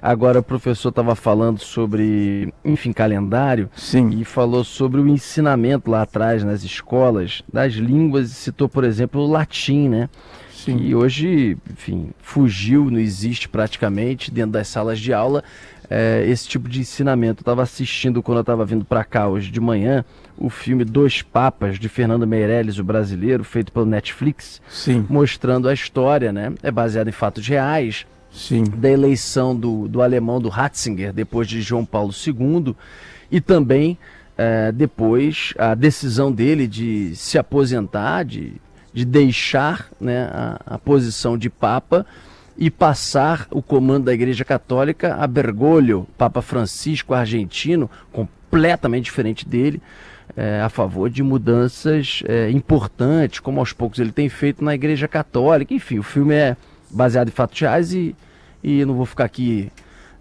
Agora 0.04 0.40
o 0.40 0.42
professor 0.42 0.90
estava 0.90 1.14
falando 1.14 1.60
sobre, 1.60 2.52
enfim, 2.62 2.92
calendário. 2.92 3.70
Sim. 3.74 4.10
E 4.10 4.22
falou 4.22 4.62
sobre 4.62 5.00
o 5.00 5.08
ensinamento 5.08 5.90
lá 5.90 6.02
atrás 6.02 6.44
nas 6.44 6.62
escolas 6.62 7.42
das 7.50 7.72
línguas 7.72 8.28
citou, 8.28 8.68
por 8.68 8.84
exemplo, 8.84 9.22
o 9.22 9.26
latim, 9.26 9.88
né? 9.88 10.10
Sim. 10.52 10.76
Que 10.76 10.94
hoje, 10.94 11.56
enfim, 11.72 12.10
fugiu, 12.18 12.90
não 12.90 12.98
existe 12.98 13.48
praticamente 13.48 14.30
dentro 14.30 14.50
das 14.50 14.68
salas 14.68 15.00
de 15.00 15.10
aula 15.10 15.42
é, 15.88 16.22
esse 16.28 16.46
tipo 16.48 16.68
de 16.68 16.80
ensinamento. 16.80 17.40
Eu 17.40 17.42
estava 17.44 17.62
assistindo 17.62 18.22
quando 18.22 18.36
eu 18.36 18.42
estava 18.42 18.66
vindo 18.66 18.84
para 18.84 19.04
cá 19.04 19.26
hoje 19.26 19.50
de 19.50 19.58
manhã 19.58 20.04
o 20.36 20.50
filme 20.50 20.84
Dois 20.84 21.22
Papas 21.22 21.78
de 21.78 21.88
Fernando 21.88 22.26
Meirelles, 22.26 22.78
o 22.78 22.84
brasileiro, 22.84 23.42
feito 23.42 23.72
pelo 23.72 23.86
Netflix, 23.86 24.60
Sim. 24.68 25.06
mostrando 25.08 25.66
a 25.66 25.72
história, 25.72 26.30
né? 26.30 26.52
É 26.62 26.70
baseado 26.70 27.08
em 27.08 27.12
fatos 27.12 27.48
reais 27.48 28.04
Sim. 28.34 28.64
da 28.64 28.90
eleição 28.90 29.54
do, 29.54 29.86
do 29.86 30.02
alemão 30.02 30.40
do 30.40 30.48
Ratzinger 30.48 31.12
depois 31.12 31.46
de 31.46 31.62
João 31.62 31.84
Paulo 31.84 32.12
II 32.12 32.74
e 33.30 33.40
também 33.40 33.96
é, 34.36 34.72
depois 34.72 35.54
a 35.56 35.74
decisão 35.74 36.32
dele 36.32 36.66
de 36.66 37.14
se 37.14 37.38
aposentar, 37.38 38.24
de, 38.24 38.54
de 38.92 39.04
deixar 39.04 39.88
né, 40.00 40.28
a, 40.32 40.60
a 40.66 40.78
posição 40.78 41.38
de 41.38 41.48
Papa 41.48 42.04
e 42.56 42.70
passar 42.70 43.46
o 43.50 43.62
comando 43.62 44.04
da 44.06 44.14
Igreja 44.14 44.44
Católica 44.44 45.14
a 45.14 45.26
Bergoglio, 45.26 46.06
Papa 46.18 46.42
Francisco 46.42 47.14
argentino, 47.14 47.90
completamente 48.12 49.04
diferente 49.04 49.46
dele, 49.48 49.80
é, 50.36 50.60
a 50.60 50.68
favor 50.68 51.10
de 51.10 51.22
mudanças 51.22 52.22
é, 52.26 52.50
importantes, 52.50 53.40
como 53.40 53.60
aos 53.60 53.72
poucos 53.72 53.98
ele 53.98 54.12
tem 54.12 54.28
feito 54.28 54.64
na 54.64 54.74
Igreja 54.74 55.06
Católica. 55.06 55.74
Enfim, 55.74 55.98
o 55.98 56.02
filme 56.02 56.34
é 56.34 56.56
baseado 56.90 57.28
em 57.28 57.32
fatos 57.32 57.58
reais 57.60 57.92
e, 57.92 58.14
e 58.64 58.84
não 58.84 58.94
vou 58.94 59.04
ficar 59.04 59.24
aqui 59.24 59.70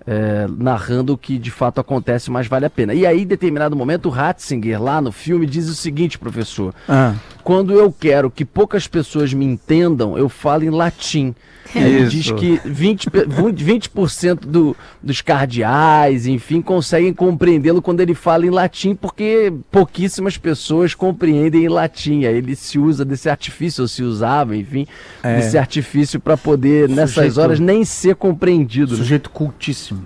é, 0.05 0.45
narrando 0.49 1.13
o 1.13 1.17
que 1.17 1.37
de 1.37 1.49
fato 1.49 1.79
acontece, 1.79 2.29
mas 2.29 2.45
vale 2.45 2.65
a 2.65 2.69
pena. 2.69 2.93
E 2.93 3.05
aí, 3.05 3.21
em 3.23 3.27
determinado 3.27 3.75
momento, 3.75 4.07
o 4.07 4.09
Ratzinger, 4.09 4.81
lá 4.81 4.99
no 5.01 5.11
filme, 5.11 5.45
diz 5.45 5.69
o 5.69 5.75
seguinte, 5.75 6.19
professor: 6.19 6.75
Ah, 6.87 7.15
quando 7.43 7.73
eu 7.73 7.91
quero 7.91 8.31
que 8.31 8.45
poucas 8.45 8.87
pessoas 8.87 9.33
me 9.33 9.45
entendam, 9.45 10.17
eu 10.17 10.29
falo 10.29 10.63
em 10.63 10.69
latim. 10.69 11.35
Ele 11.75 12.05
diz 12.07 12.29
que 12.31 12.59
20%, 12.59 13.09
pe- 13.09 13.25
20% 13.25 14.35
do, 14.45 14.75
dos 15.01 15.21
cardeais, 15.21 16.27
enfim, 16.27 16.61
conseguem 16.61 17.11
compreendê-lo 17.13 17.81
quando 17.81 17.99
ele 18.01 18.13
fala 18.13 18.45
em 18.45 18.49
latim, 18.51 18.93
porque 18.93 19.51
pouquíssimas 19.71 20.37
pessoas 20.37 20.93
compreendem 20.93 21.63
em 21.63 21.69
latim. 21.69 22.25
Aí 22.25 22.35
ele 22.35 22.55
se 22.55 22.77
usa 22.77 23.03
desse 23.03 23.27
artifício, 23.29 23.81
ou 23.81 23.87
se 23.87 24.03
usava, 24.03 24.55
enfim, 24.55 24.85
É. 25.23 25.37
desse 25.37 25.57
artifício 25.57 26.19
para 26.19 26.37
poder, 26.37 26.87
nessas 26.89 27.11
Sujeito- 27.15 27.41
horas, 27.41 27.59
nem 27.59 27.83
ser 27.83 28.15
compreendido. 28.15 28.91
né? 28.91 28.97
Sujeito 28.97 29.29
cultíssimo. 29.31 30.05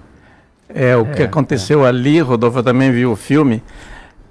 É, 0.70 0.96
o 0.96 1.06
que 1.06 1.24
aconteceu 1.24 1.86
ali, 1.86 2.20
Rodolfo, 2.22 2.62
também 2.64 2.92
vi 2.92 3.06
o 3.06 3.16
filme. 3.16 3.62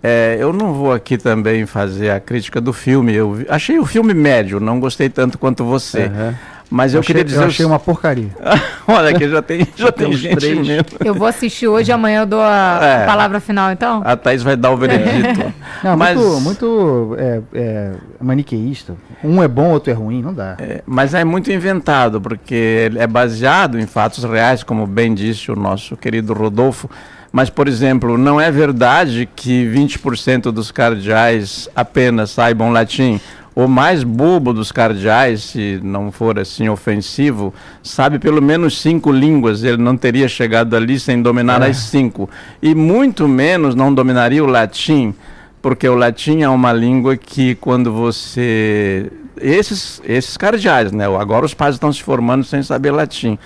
É, 0.02 0.36
eu 0.38 0.52
não 0.52 0.72
vou 0.72 0.92
aqui 0.92 1.16
também 1.18 1.66
fazer 1.66 2.10
a 2.10 2.20
crítica 2.20 2.60
do 2.60 2.72
filme. 2.72 3.14
Eu 3.14 3.32
vi- 3.32 3.46
achei 3.48 3.78
o 3.78 3.84
filme 3.86 4.14
médio, 4.14 4.60
não 4.60 4.78
gostei 4.78 5.08
tanto 5.08 5.36
quanto 5.38 5.64
você. 5.64 6.02
Aham. 6.04 6.34
Mas 6.68 6.94
eu, 6.94 6.98
achei, 7.00 7.14
queria 7.14 7.24
dizer. 7.24 7.40
eu 7.42 7.46
achei 7.46 7.64
uma 7.64 7.78
porcaria. 7.78 8.30
Olha, 8.88 9.16
que 9.16 9.28
já 9.28 9.40
tem, 9.40 9.60
já 9.76 9.92
tem 9.92 10.06
temos 10.06 10.18
gente 10.18 10.36
três. 10.36 10.66
mesmo. 10.66 10.84
Eu 11.04 11.14
vou 11.14 11.28
assistir 11.28 11.68
hoje, 11.68 11.92
amanhã 11.92 12.22
eu 12.22 12.26
dou 12.26 12.40
a 12.42 12.80
É. 12.82 13.06
palavra 13.06 13.38
final, 13.38 13.70
então? 13.70 14.02
A 14.04 14.16
Thaís 14.16 14.42
vai 14.42 14.56
dar 14.56 14.72
o 14.72 14.76
veredito. 14.76 15.52
Não, 15.84 15.96
Mas- 15.96 16.16
muito, 16.18 16.40
muito 16.40 17.16
é, 17.18 17.40
é, 17.54 17.92
maniqueísta. 18.20 18.96
Um 19.22 19.40
é 19.40 19.46
bom, 19.46 19.70
outro 19.70 19.92
é 19.92 19.94
ruim, 19.94 20.20
não 20.22 20.34
dá. 20.34 20.56
É, 20.58 20.82
mas 20.86 21.14
é 21.14 21.24
muito 21.24 21.52
inventado, 21.52 22.20
porque 22.20 22.90
é 22.96 23.06
baseado 23.06 23.78
em 23.78 23.86
fatos 23.86 24.24
reais, 24.24 24.62
como 24.64 24.86
bem 24.88 25.14
disse 25.14 25.50
o 25.52 25.56
nosso 25.56 25.96
querido 25.96 26.32
Rodolfo. 26.34 26.90
Mas, 27.36 27.50
por 27.50 27.68
exemplo, 27.68 28.16
não 28.16 28.40
é 28.40 28.50
verdade 28.50 29.28
que 29.36 29.66
20% 29.66 30.44
dos 30.44 30.70
cardeais 30.70 31.68
apenas 31.76 32.30
saibam 32.30 32.72
latim. 32.72 33.20
O 33.54 33.68
mais 33.68 34.02
bobo 34.02 34.54
dos 34.54 34.72
cardeais, 34.72 35.42
se 35.42 35.78
não 35.82 36.10
for 36.10 36.38
assim 36.38 36.70
ofensivo, 36.70 37.52
sabe 37.82 38.18
pelo 38.18 38.40
menos 38.40 38.80
cinco 38.80 39.12
línguas. 39.12 39.64
Ele 39.64 39.76
não 39.76 39.98
teria 39.98 40.26
chegado 40.28 40.74
ali 40.74 40.98
sem 40.98 41.20
dominar 41.20 41.62
as 41.62 41.76
cinco. 41.76 42.26
E 42.62 42.74
muito 42.74 43.28
menos 43.28 43.74
não 43.74 43.92
dominaria 43.92 44.42
o 44.42 44.46
latim 44.46 45.14
porque 45.60 45.86
o 45.86 45.94
latim 45.94 46.40
é 46.40 46.48
uma 46.48 46.72
língua 46.72 47.18
que 47.18 47.54
quando 47.56 47.92
você 47.92 49.12
esses 49.38 50.00
esses 50.06 50.38
cardeais, 50.38 50.90
né? 50.90 51.04
Agora 51.04 51.44
os 51.44 51.52
pais 51.52 51.74
estão 51.74 51.92
se 51.92 52.02
formando 52.02 52.44
sem 52.44 52.62
saber 52.62 52.92
latim. 52.92 53.38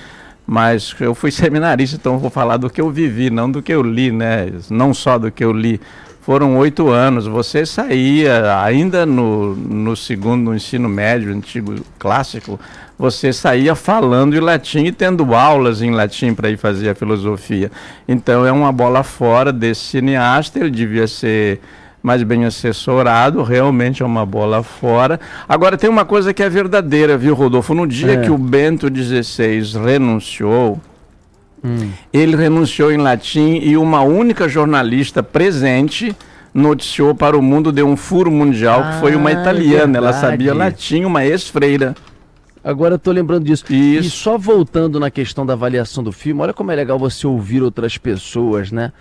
Mas 0.51 0.93
eu 0.99 1.15
fui 1.15 1.31
seminarista, 1.31 1.95
então 1.95 2.19
vou 2.19 2.29
falar 2.29 2.57
do 2.57 2.69
que 2.69 2.81
eu 2.81 2.91
vivi, 2.91 3.31
não 3.31 3.49
do 3.49 3.63
que 3.63 3.73
eu 3.73 3.85
li, 3.85 4.11
né? 4.11 4.51
Não 4.69 4.93
só 4.93 5.17
do 5.17 5.31
que 5.31 5.45
eu 5.45 5.53
li. 5.53 5.81
Foram 6.23 6.57
oito 6.59 6.89
anos. 6.89 7.29
Você 7.29 7.65
saía, 7.65 8.61
ainda 8.61 9.07
no, 9.07 9.55
no 9.55 9.95
segundo 9.95 10.53
ensino 10.53 10.89
médio, 10.89 11.33
antigo 11.33 11.77
clássico, 12.01 12.59
você 12.99 13.33
saía 13.33 13.77
falando 13.77 14.35
em 14.35 14.41
latim 14.41 14.87
e 14.87 14.91
tendo 14.91 15.37
aulas 15.37 15.83
em 15.83 15.93
latim 15.93 16.35
para 16.35 16.51
ir 16.51 16.57
fazer 16.57 16.89
a 16.89 16.97
filosofia. 16.97 17.71
Então 18.09 18.45
é 18.45 18.51
uma 18.51 18.73
bola 18.73 19.05
fora 19.05 19.53
desse 19.53 19.83
cineasta, 19.83 20.59
ele 20.59 20.71
devia 20.71 21.07
ser 21.07 21.61
mais 22.03 22.23
bem 22.23 22.45
assessorado, 22.45 23.43
realmente 23.43 24.03
é 24.03 24.07
uma 24.07 24.25
bola 24.25 24.63
fora. 24.63 25.21
Agora 25.49 25.77
tem 25.77 25.89
uma 25.91 26.05
coisa 26.05 26.33
que 26.33 26.43
é 26.43 26.49
verdadeira, 26.49 27.19
viu, 27.19 27.35
Rodolfo? 27.35 27.75
No 27.75 27.87
dia 27.87 28.13
É. 28.15 28.17
que 28.19 28.31
o 28.31 28.39
Bento 28.39 28.89
XVI 28.95 29.79
renunciou, 29.85 30.81
ele 32.13 32.37
renunciou 32.37 32.91
em 32.91 32.97
latim 32.97 33.59
e 33.63 33.77
uma 33.77 34.01
única 34.03 34.49
jornalista 34.49 35.23
presente 35.23 36.17
noticiou 36.55 37.15
para 37.15 37.37
o 37.39 37.43
mundo, 37.43 37.71
deu 37.71 37.87
um 37.87 37.97
furo 37.97 38.31
mundial, 38.31 38.83
que 38.83 39.01
foi 39.01 39.15
uma 39.15 39.29
Ah, 39.29 39.35
italiana. 39.35 39.99
Ela 39.99 40.13
sabia 40.13 40.55
latim, 40.55 41.05
uma 41.05 41.25
ex-freira. 41.25 41.95
Agora 42.63 42.95
eu 42.95 42.99
tô 42.99 43.11
lembrando 43.11 43.45
disso. 43.45 43.65
Isso. 43.73 44.07
E 44.07 44.11
só 44.11 44.37
voltando 44.37 45.01
na 45.01 45.11
questão 45.11 45.47
da 45.47 45.55
avaliação 45.55 46.05
do 46.05 46.13
filme, 46.13 46.43
olha 46.43 46.53
como 46.53 46.71
é 46.71 46.77
legal 46.77 46.99
você 46.99 47.27
ouvir 47.27 47.63
outras 47.63 47.97
pessoas, 47.97 48.71
né? 48.71 48.93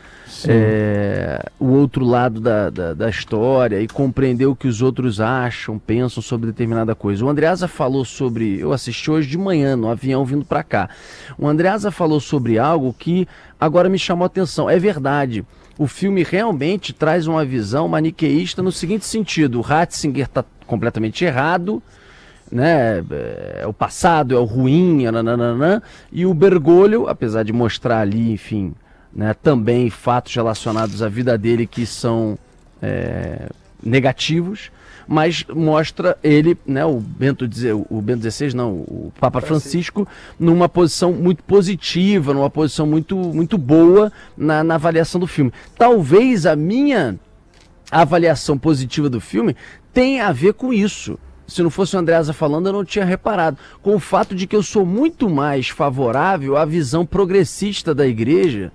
É, 0.48 1.44
o 1.60 1.68
outro 1.68 2.06
lado 2.06 2.40
da, 2.40 2.70
da, 2.70 2.94
da 2.94 3.10
história 3.10 3.82
e 3.82 3.88
compreender 3.88 4.46
o 4.46 4.56
que 4.56 4.68
os 4.68 4.82
outros 4.82 5.20
acham, 5.20 5.78
pensam 5.78 6.24
sobre 6.24 6.48
determinada 6.48 6.96
coisa. 6.96 7.26
O 7.26 7.30
Andreasa 7.30 7.68
falou 7.68 8.06
sobre. 8.06 8.60
Eu 8.60 8.72
assisti 8.72 9.12
hoje 9.12 9.28
de 9.28 9.38
manhã 9.38 9.76
no 9.76 9.90
avião 9.90 10.24
vindo 10.24 10.46
para 10.46 10.64
cá. 10.64 10.90
O 11.38 11.46
Andreasa 11.46 11.92
falou 11.92 12.22
sobre 12.22 12.58
algo 12.58 12.96
que 12.98 13.28
agora 13.60 13.90
me 13.90 14.00
chamou 14.00 14.24
a 14.24 14.28
atenção. 14.28 14.70
É 14.70 14.80
verdade. 14.80 15.46
O 15.78 15.88
filme 15.88 16.24
realmente 16.24 16.94
traz 16.94 17.28
uma 17.28 17.44
visão 17.44 17.90
maniqueísta 17.90 18.64
no 18.64 18.72
seguinte 18.72 19.06
sentido: 19.06 19.60
o 19.60 19.62
Ratzinger 19.62 20.26
está 20.26 20.46
completamente 20.66 21.26
errado 21.26 21.84
né? 22.52 23.04
É 23.60 23.66
o 23.68 23.74
passado, 23.74 24.36
é 24.36 24.40
o 24.40 24.44
ruim, 24.44 25.04
nananana, 25.10 25.84
e 26.12 26.26
o 26.26 26.34
Bergoglio, 26.34 27.08
apesar 27.08 27.44
de 27.44 27.54
mostrar 27.54 28.02
ali, 28.02 28.32
enfim, 28.32 28.74
né, 29.14 29.34
também 29.34 29.90
fatos 29.90 30.34
relacionados 30.36 31.02
à 31.02 31.10
vida 31.10 31.38
dele 31.38 31.66
que 31.66 31.86
são 31.86 32.38
é, 32.82 33.50
negativos, 33.84 34.72
mas 35.08 35.44
mostra 35.50 36.18
ele, 36.24 36.56
né, 36.68 36.86
o 36.86 37.00
Bento, 37.00 37.50
o 37.90 38.00
Bento 38.00 38.30
XVI, 38.30 38.56
não, 38.56 38.74
o 38.74 39.12
Papa 39.20 39.42
Francisco, 39.42 40.08
numa 40.40 40.70
posição 40.70 41.12
muito 41.12 41.44
positiva, 41.44 42.32
numa 42.32 42.50
posição 42.50 42.86
muito, 42.86 43.18
muito 43.18 43.58
boa 43.58 44.12
na, 44.38 44.64
na 44.64 44.76
avaliação 44.76 45.20
do 45.20 45.26
filme. 45.26 45.52
Talvez 45.76 46.46
a 46.46 46.56
minha 46.56 47.18
avaliação 47.92 48.56
positiva 48.56 49.10
do 49.10 49.20
filme 49.20 49.56
tem 49.92 50.22
a 50.22 50.32
ver 50.32 50.54
com 50.54 50.72
isso. 50.72 51.18
Se 51.50 51.62
não 51.64 51.70
fosse 51.70 51.96
o 51.96 52.00
Andreasa 52.00 52.32
falando, 52.34 52.68
eu 52.68 52.74
não 52.74 52.86
tinha 52.86 53.04
reparado. 53.04 53.58
Com 53.82 53.96
o 53.96 54.00
fato 54.00 54.36
de 54.36 54.46
que 54.48 54.56
eu 54.56 54.64
sou 54.64 54.86
muito 54.86 55.30
mais 55.30 55.70
favorável 55.70 56.56
à 56.56 56.64
visão 56.66 57.06
progressista 57.06 57.94
da 57.94 58.06
igreja, 58.08 58.72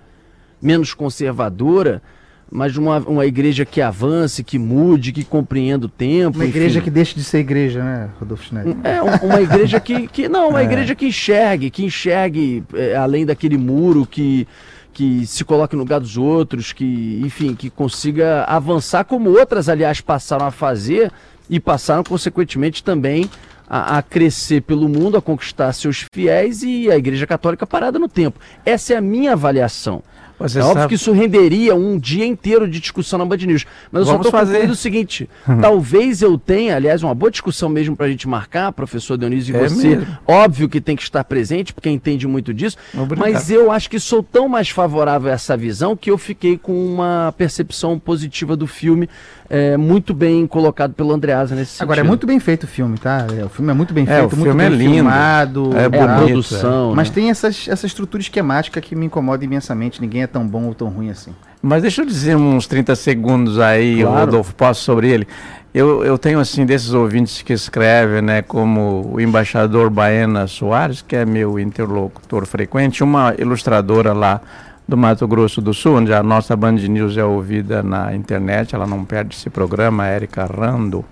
menos 0.61 0.93
conservadora, 0.95 2.03
mas 2.51 2.77
uma, 2.77 2.99
uma 3.01 3.27
igreja 3.27 3.65
que 3.65 3.81
avance, 3.81 4.45
que 4.45 4.59
mude, 4.59 5.13
que 5.13 5.25
compreenda 5.25 5.87
o 5.87 5.89
tempo. 5.89 6.39
Uma 6.39 6.45
igreja 6.45 6.79
enfim. 6.79 6.85
que 6.85 6.91
deixa 6.91 7.15
de 7.15 7.25
ser 7.25 7.39
igreja, 7.39 7.83
né, 7.83 8.11
Rodolfo 8.21 8.45
Schneider? 8.45 8.77
É, 8.85 9.03
um- 9.03 9.29
uma 9.29 9.41
igreja 9.41 9.81
que, 9.81 10.07
que 10.07 10.29
não, 10.29 10.51
uma 10.51 10.63
igreja 10.65 10.95
que 10.95 11.07
enxergue, 11.07 11.71
que 11.71 11.85
enxergue 11.85 12.63
é, 12.75 12.95
além 12.97 13.27
daquele 13.27 13.57
muro, 13.59 14.07
que, 14.07 14.47
que 14.93 15.27
se 15.27 15.45
coloque 15.45 15.75
no 15.75 15.83
lugar 15.83 15.99
dos 15.99 16.17
outros, 16.17 16.73
que, 16.73 17.21
enfim, 17.25 17.55
que 17.55 17.71
consiga 17.71 18.45
avançar 18.45 19.05
como 19.05 19.31
outras, 19.31 19.69
aliás, 19.69 20.01
passaram 20.01 20.47
a 20.47 20.51
fazer 20.53 21.11
e 21.49 21.61
passaram, 21.61 22.05
consequentemente, 22.05 22.83
também 22.83 23.29
a, 23.69 23.99
a 23.99 24.03
crescer 24.03 24.63
pelo 24.63 24.89
mundo, 24.89 25.17
a 25.17 25.23
conquistar 25.23 25.73
seus 25.73 26.07
fiéis 26.13 26.63
e 26.63 26.91
a 26.91 26.97
Igreja 26.97 27.27
Católica 27.27 27.67
parada 27.67 27.99
no 27.99 28.09
tempo. 28.09 28.39
Essa 28.65 28.95
é 28.95 28.97
a 28.97 29.01
minha 29.01 29.33
avaliação. 29.33 30.03
Você 30.39 30.59
é 30.59 30.63
óbvio 30.63 30.75
sabe... 30.75 30.89
que 30.89 30.95
isso 30.95 31.13
renderia 31.13 31.75
um 31.75 31.99
dia 31.99 32.27
inteiro 32.27 32.69
de 32.69 32.81
discussão 32.81 33.19
na 33.19 33.25
Band 33.25 33.37
News. 33.37 33.65
Mas 33.91 34.01
eu 34.01 34.07
Vamos 34.07 34.27
só 34.27 34.29
estou 34.29 34.33
fazer 34.33 34.69
o 34.69 34.75
seguinte: 34.75 35.29
talvez 35.61 36.23
eu 36.23 36.37
tenha, 36.37 36.75
aliás, 36.75 37.03
uma 37.03 37.15
boa 37.15 37.31
discussão 37.31 37.69
mesmo 37.69 37.97
para 37.97 38.07
a 38.07 38.09
gente 38.09 38.27
marcar, 38.27 38.73
professor 38.73 39.17
Dionísio 39.17 39.55
e 39.55 39.59
é 39.59 39.69
você. 39.69 39.97
Mesmo. 39.97 40.19
Óbvio 40.27 40.69
que 40.69 40.81
tem 40.81 40.97
que 40.97 41.03
estar 41.03 41.23
presente, 41.25 41.73
porque 41.73 41.89
entende 41.89 42.27
muito 42.27 42.53
disso. 42.53 42.77
Obrigado. 42.93 43.19
Mas 43.19 43.51
eu 43.51 43.71
acho 43.71 43.89
que 43.89 44.01
sou 44.01 44.23
tão 44.23 44.49
mais 44.49 44.69
favorável 44.69 45.31
a 45.31 45.35
essa 45.35 45.57
visão 45.57 45.97
que 45.97 46.11
eu 46.11 46.19
fiquei 46.19 46.59
com 46.59 46.73
uma 46.73 47.33
percepção 47.39 47.99
positiva 47.99 48.57
do 48.57 48.67
filme 48.67 49.09
é, 49.49 49.77
muito 49.77 50.15
bem 50.15 50.47
colocado 50.47 50.95
pelo 50.95 51.13
Andreasa 51.13 51.55
nesse 51.55 51.83
Agora, 51.83 52.01
é 52.01 52.03
muito 52.03 52.27
bem 52.27 52.41
feito 52.41 52.65
o 52.65 52.67
filme, 52.67 52.97
tá? 52.99 53.27
É, 53.37 53.45
o 53.45 53.49
filme 53.49 53.71
é 53.71 53.75
muito 53.75 53.93
bem 53.93 54.05
é, 54.05 54.19
feito, 54.21 54.37
muito 54.37 54.55
bem 54.55 54.67
é 54.67 54.71
lindo. 54.71 54.95
filmado. 54.95 55.77
É, 55.77 55.89
bonito, 55.89 56.11
a 56.11 56.17
produção. 56.17 56.91
Né? 56.91 56.97
Mas 56.97 57.11
tem 57.11 57.31
essas, 57.31 57.69
essa 57.69 57.87
estrutura 57.87 58.23
esquemática 58.23 58.81
que 58.81 58.97
me 58.97 59.07
incomoda 59.07 59.45
imensamente. 59.45 60.01
Ninguém 60.01 60.23
é 60.23 60.27
tão 60.27 60.47
bom 60.47 60.65
ou 60.65 60.75
tão 60.75 60.89
ruim 60.89 61.11
assim. 61.11 61.33
Mas 61.63 61.83
deixa 61.83 62.03
eu 62.03 62.07
dizer 62.07 62.37
uns 62.37 62.67
30 62.67 62.95
segundos 62.97 63.59
aí, 63.59 64.03
claro. 64.03 64.27
Rodolfo, 64.27 64.55
posso 64.55 64.83
sobre 64.83 65.11
ele. 65.11 65.27
Eu, 65.75 66.05
eu 66.05 66.17
tenho, 66.17 66.39
assim, 66.39 66.65
desses 66.65 66.93
ouvintes 66.93 67.43
que 67.43 67.53
escrevem, 67.53 68.23
né, 68.23 68.43
como 68.43 69.11
o 69.13 69.21
embaixador 69.21 69.91
Baena 69.91 70.47
Soares, 70.47 71.03
que 71.03 71.17
é 71.17 71.27
meu 71.27 71.59
interlocutor 71.59 72.47
frequente, 72.47 73.03
uma 73.03 73.35
ilustradora 73.37 74.13
lá 74.13 74.41
do 74.87 74.97
Mato 74.97 75.27
Grosso 75.27 75.61
do 75.61 75.73
Sul, 75.73 75.97
onde 75.97 76.13
a 76.13 76.23
nossa 76.23 76.55
Band 76.55 76.73
News 76.73 77.17
é 77.17 77.25
ouvida 77.25 77.83
na 77.83 78.15
internet, 78.15 78.75
ela 78.75 78.87
não 78.87 79.05
perde 79.05 79.35
esse 79.35 79.49
programa, 79.49 80.05
a 80.05 80.15
Erika 80.15 80.45
Rando. 80.45 81.05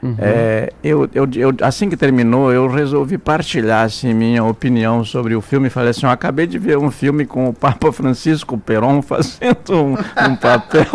Uhum. 0.00 0.14
É, 0.18 0.72
eu, 0.82 1.08
eu, 1.12 1.28
eu, 1.34 1.54
assim 1.62 1.88
que 1.88 1.96
terminou, 1.96 2.52
eu 2.52 2.68
resolvi 2.68 3.18
partilhar 3.18 3.84
assim, 3.84 4.14
minha 4.14 4.44
opinião 4.44 5.04
sobre 5.04 5.34
o 5.34 5.40
filme. 5.40 5.68
Falei 5.68 5.90
assim: 5.90 6.06
eu 6.06 6.10
acabei 6.10 6.46
de 6.46 6.58
ver 6.58 6.78
um 6.78 6.90
filme 6.90 7.26
com 7.26 7.48
o 7.48 7.52
Papa 7.52 7.90
Francisco 7.90 8.56
Peron 8.56 9.02
fazendo 9.02 9.72
um, 9.72 9.92
um 9.94 10.36
papel. 10.36 10.86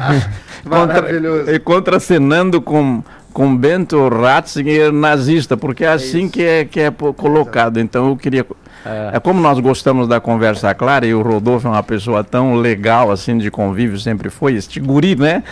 Maravilhoso. 0.64 1.38
Contra, 1.40 1.54
e 1.54 1.58
contracenando 1.58 2.62
com, 2.62 3.02
com 3.32 3.54
Bento 3.54 4.08
Ratzinger 4.08 4.92
nazista, 4.92 5.56
porque 5.56 5.84
é, 5.84 5.88
é 5.88 5.92
assim 5.92 6.28
que 6.28 6.42
é, 6.42 6.64
que 6.64 6.80
é 6.80 6.90
colocado. 6.90 7.78
Então 7.78 8.08
eu 8.08 8.16
queria 8.16 8.46
é. 8.84 9.20
como 9.20 9.40
nós 9.40 9.58
gostamos 9.58 10.08
da 10.08 10.20
conversa 10.20 10.74
clara 10.74 11.06
e 11.06 11.14
o 11.14 11.22
Rodolfo 11.22 11.66
é 11.68 11.70
uma 11.70 11.82
pessoa 11.82 12.24
tão 12.24 12.54
legal 12.54 13.10
assim 13.10 13.38
de 13.38 13.50
convívio, 13.50 13.98
sempre 13.98 14.30
foi, 14.30 14.54
este 14.54 14.80
guri, 14.80 15.16
né? 15.16 15.42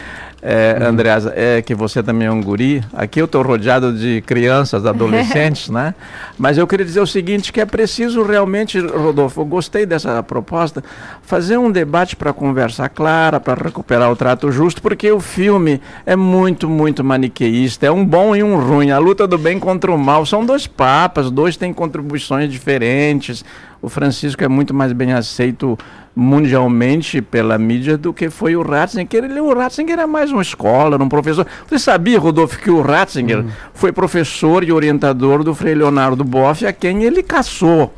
É, 0.43 0.79
uhum. 0.81 0.89
Andreasa, 0.89 1.33
é 1.37 1.61
que 1.61 1.75
você 1.75 2.03
também 2.03 2.27
é 2.27 2.31
um 2.31 2.43
guri. 2.43 2.83
Aqui 2.93 3.21
eu 3.21 3.27
estou 3.27 3.43
rodeado 3.43 3.93
de 3.93 4.23
crianças, 4.23 4.85
adolescentes, 4.87 5.69
né? 5.69 5.95
Mas 6.39 6.57
eu 6.57 6.67
queria 6.67 6.85
dizer 6.85 7.01
o 7.01 7.07
seguinte, 7.07 7.53
que 7.53 7.61
é 7.61 7.67
preciso 7.67 8.23
realmente, 8.23 8.79
Rodolfo, 8.79 9.41
eu 9.41 9.45
gostei 9.45 9.85
dessa 9.85 10.23
proposta, 10.23 10.83
fazer 11.23 11.59
um 11.59 11.71
debate 11.71 12.17
para 12.17 12.33
conversa 12.33 12.89
clara, 12.89 13.39
para 13.39 13.63
recuperar 13.63 14.11
o 14.11 14.17
trato 14.17 14.51
justo, 14.51 14.81
porque 14.81 15.11
o 15.11 15.21
filme 15.21 15.81
é 16.07 16.17
muito, 16.17 16.69
muito 16.69 17.05
maniqueísta, 17.05 17.87
é 17.87 17.91
um 17.91 18.05
bom 18.05 18.35
e 18.35 18.43
um 18.43 18.59
ruim, 18.59 18.91
a 18.91 18.99
luta 18.99 19.27
do 19.27 19.37
bem 19.37 19.59
contra 19.59 19.93
o 19.93 19.99
mal, 19.99 20.25
são 20.25 20.45
dois 20.45 20.67
papas, 20.67 21.31
dois 21.31 21.57
têm 21.57 21.73
contribuições 21.73 22.51
diferentes, 22.51 23.45
o 23.83 23.89
Francisco 23.89 24.45
é 24.45 24.49
muito 24.49 24.75
mais 24.75 24.93
bem 24.93 25.13
aceito 25.13 25.79
mundialmente 26.15 27.23
pela 27.23 27.57
mídia 27.57 27.97
do 27.97 28.13
que 28.13 28.29
foi 28.29 28.57
o 28.57 28.63
Ratzinger. 28.63 29.25
Ele, 29.25 29.41
o 29.41 29.55
Ratzinger 29.55 29.93
era 29.93 30.07
mais 30.07 30.31
uma 30.31 30.43
escola, 30.43 31.03
um 31.03 31.09
professor. 31.09 31.47
Você 31.67 31.79
sabia, 31.79 32.19
Rodolfo, 32.19 32.59
que 32.59 32.71
o 32.71 32.83
Ratzinger 32.83 33.39
uhum. 33.39 33.51
foi 33.73 33.93
professor 33.93 34.65
e 34.65 34.73
orientador 34.73 35.43
do 35.43 35.55
Frei 35.55 35.75
Leonardo 35.75 36.25
Boff, 36.25 36.67
a 36.67 36.73
quem 36.73 37.05
ele 37.05 37.23
caçou. 37.23 37.95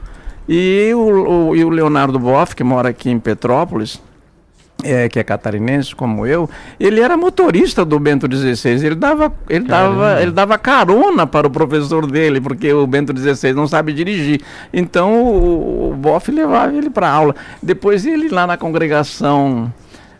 E 0.49 0.93
o, 0.95 1.49
o, 1.49 1.57
e 1.57 1.65
o 1.65 1.69
Leonardo 1.69 2.19
Boff, 2.19 2.55
que 2.55 2.63
mora 2.63 2.91
aqui 2.91 3.11
em 3.11 3.19
Petrópolis, 3.19 4.01
é, 4.83 5.09
que 5.09 5.19
é 5.19 5.25
catarinense 5.25 5.95
como 5.95 6.27
eu, 6.27 6.49
ele 6.79 7.01
era 7.01 7.17
motorista 7.17 7.85
do 7.85 7.99
Bento 7.99 8.27
XVI. 8.31 8.87
Ele 8.87 8.95
dava, 8.95 9.33
ele 9.49 9.67
dava, 9.67 10.23
ele 10.23 10.31
dava 10.31 10.59
carona 10.59 11.27
para 11.27 11.47
o 11.47 11.51
professor 11.51 12.07
dele, 12.07 12.41
porque 12.41 12.73
o 12.73 12.87
Bento 12.87 13.17
XVI 13.17 13.53
não 13.53 13.67
sabe 13.67 13.93
dirigir. 13.93 14.41
Então 14.73 15.23
o, 15.23 15.91
o 15.91 15.95
Boff 15.95 16.31
levava 16.31 16.75
ele 16.75 16.91
para 16.91 17.09
aula. 17.09 17.35
Depois 17.63 18.05
ele 18.05 18.29
lá 18.29 18.47
na 18.47 18.57
congregação 18.57 19.73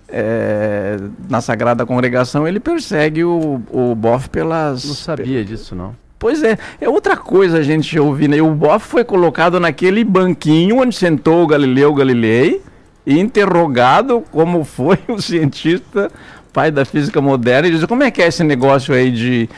é, 0.09 0.99
na 1.29 1.41
Sagrada 1.41 1.87
Congregação, 1.87 2.47
ele 2.47 2.61
persegue 2.61 3.25
o, 3.25 3.63
o 3.71 3.95
Boff 3.95 4.29
pelas. 4.29 4.85
Não 4.85 4.95
sabia 4.95 5.45
disso, 5.45 5.75
não. 5.75 5.97
Pois 6.19 6.43
é, 6.45 6.57
é 6.81 6.89
outra 6.89 7.17
coisa 7.17 7.59
a 7.59 7.63
gente 7.63 7.99
ouvir, 7.99 8.29
né? 8.29 8.41
O 8.41 8.51
Boff 8.51 8.87
foi 8.87 9.03
colocado 9.03 9.59
naquele 9.59 10.05
banquinho 10.05 10.79
onde 10.79 10.95
sentou 10.95 11.43
o 11.43 11.47
Galileu 11.49 11.93
Galilei 11.95 12.63
interrogado 13.07 14.23
como 14.31 14.65
foi 14.65 14.99
o 15.09 15.21
cientista, 15.21 16.11
pai 16.53 16.71
da 16.71 16.85
física 16.85 17.21
moderna, 17.21 17.69
e 17.69 17.73
diz 17.73 17.85
como 17.85 18.03
é 18.03 18.11
que 18.11 18.23
é 18.23 18.27
esse 18.27 18.45
negócio 18.45 18.95
aí 18.95 19.11
de... 19.11 19.49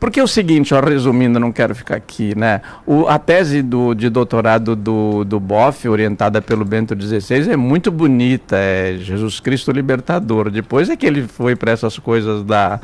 Porque 0.00 0.20
é 0.20 0.22
o 0.22 0.28
seguinte, 0.28 0.74
ó, 0.74 0.80
resumindo, 0.80 1.40
não 1.40 1.50
quero 1.50 1.74
ficar 1.74 1.96
aqui, 1.96 2.36
né? 2.36 2.60
O, 2.86 3.06
a 3.06 3.18
tese 3.18 3.62
do, 3.62 3.94
de 3.94 4.10
doutorado 4.10 4.76
do, 4.76 5.24
do 5.24 5.40
Boff, 5.40 5.88
orientada 5.88 6.42
pelo 6.42 6.62
Bento 6.62 6.94
XVI, 7.00 7.52
é 7.52 7.56
muito 7.56 7.90
bonita, 7.90 8.56
é 8.56 8.98
Jesus 8.98 9.40
Cristo 9.40 9.72
Libertador. 9.72 10.50
Depois 10.50 10.90
é 10.90 10.96
que 10.96 11.06
ele 11.06 11.22
foi 11.22 11.56
para 11.56 11.72
essas 11.72 11.98
coisas 11.98 12.42
da, 12.44 12.80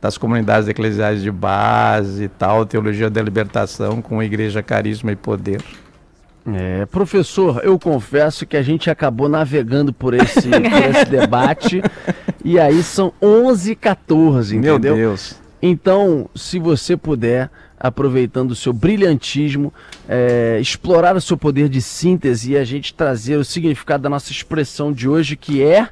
das 0.00 0.18
comunidades 0.18 0.68
eclesiais 0.68 1.22
de 1.22 1.30
base 1.30 2.24
e 2.24 2.28
tal, 2.28 2.66
teologia 2.66 3.08
da 3.08 3.22
libertação 3.22 4.02
com 4.02 4.20
igreja, 4.20 4.60
carisma 4.60 5.12
e 5.12 5.16
poder. 5.16 5.62
É, 6.54 6.86
professor, 6.86 7.60
eu 7.62 7.78
confesso 7.78 8.46
que 8.46 8.56
a 8.56 8.62
gente 8.62 8.88
acabou 8.88 9.28
navegando 9.28 9.92
por 9.92 10.14
esse, 10.14 10.48
por 10.48 10.96
esse 10.96 11.04
debate 11.10 11.82
e 12.44 12.58
aí 12.58 12.82
são 12.82 13.12
11 13.20 13.74
14 13.74 14.56
entendeu? 14.56 14.78
Meu 14.78 14.96
Deus. 14.96 15.36
Então, 15.60 16.30
se 16.34 16.58
você 16.58 16.96
puder, 16.96 17.50
aproveitando 17.78 18.52
o 18.52 18.56
seu 18.56 18.72
brilhantismo, 18.72 19.72
é, 20.08 20.58
explorar 20.60 21.16
o 21.16 21.20
seu 21.20 21.36
poder 21.36 21.68
de 21.68 21.82
síntese 21.82 22.52
e 22.52 22.56
a 22.56 22.64
gente 22.64 22.94
trazer 22.94 23.36
o 23.36 23.44
significado 23.44 24.02
da 24.02 24.08
nossa 24.08 24.30
expressão 24.32 24.92
de 24.92 25.08
hoje, 25.08 25.36
que 25.36 25.62
é 25.62 25.88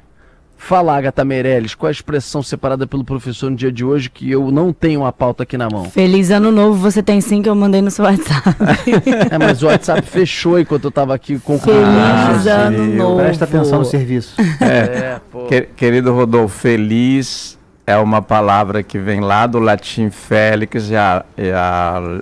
Fala, 0.57 0.97
Agatha 0.97 1.23
Meirelles, 1.23 1.75
qual 1.75 1.87
a 1.87 1.91
expressão 1.91 2.43
separada 2.43 2.85
pelo 2.85 3.03
professor 3.03 3.49
no 3.49 3.55
dia 3.55 3.71
de 3.71 3.85
hoje 3.85 4.09
que 4.09 4.29
eu 4.29 4.51
não 4.51 4.73
tenho 4.73 5.05
a 5.05 5.13
pauta 5.13 5.43
aqui 5.43 5.57
na 5.57 5.69
mão? 5.69 5.85
Feliz 5.85 6.31
ano 6.31 6.51
novo, 6.51 6.73
você 6.77 7.01
tem 7.01 7.21
sim 7.21 7.41
que 7.41 7.47
eu 7.47 7.55
mandei 7.55 7.81
no 7.81 7.91
seu 7.91 8.03
WhatsApp. 8.03 8.49
é, 9.31 9.37
mas 9.37 9.63
o 9.63 9.67
WhatsApp 9.67 10.01
fechou 10.01 10.59
enquanto 10.59 10.85
eu 10.85 10.89
estava 10.89 11.13
aqui 11.13 11.39
com 11.39 11.57
Feliz 11.57 12.47
ah, 12.47 12.67
ano 12.67 12.85
novo. 12.95 13.17
Presta 13.17 13.45
atenção 13.45 13.79
no 13.79 13.85
serviço. 13.85 14.35
É, 14.59 15.19
é 15.51 15.61
querido 15.61 16.13
Rodolfo, 16.13 16.57
feliz 16.57 17.57
é 17.87 17.95
uma 17.95 18.21
palavra 18.21 18.83
que 18.83 18.99
vem 18.99 19.21
lá 19.21 19.47
do 19.47 19.59
latim 19.59 20.09
félix 20.09 20.89
e 20.89 20.95
a, 20.97 21.23
e 21.37 21.49
a, 21.51 22.19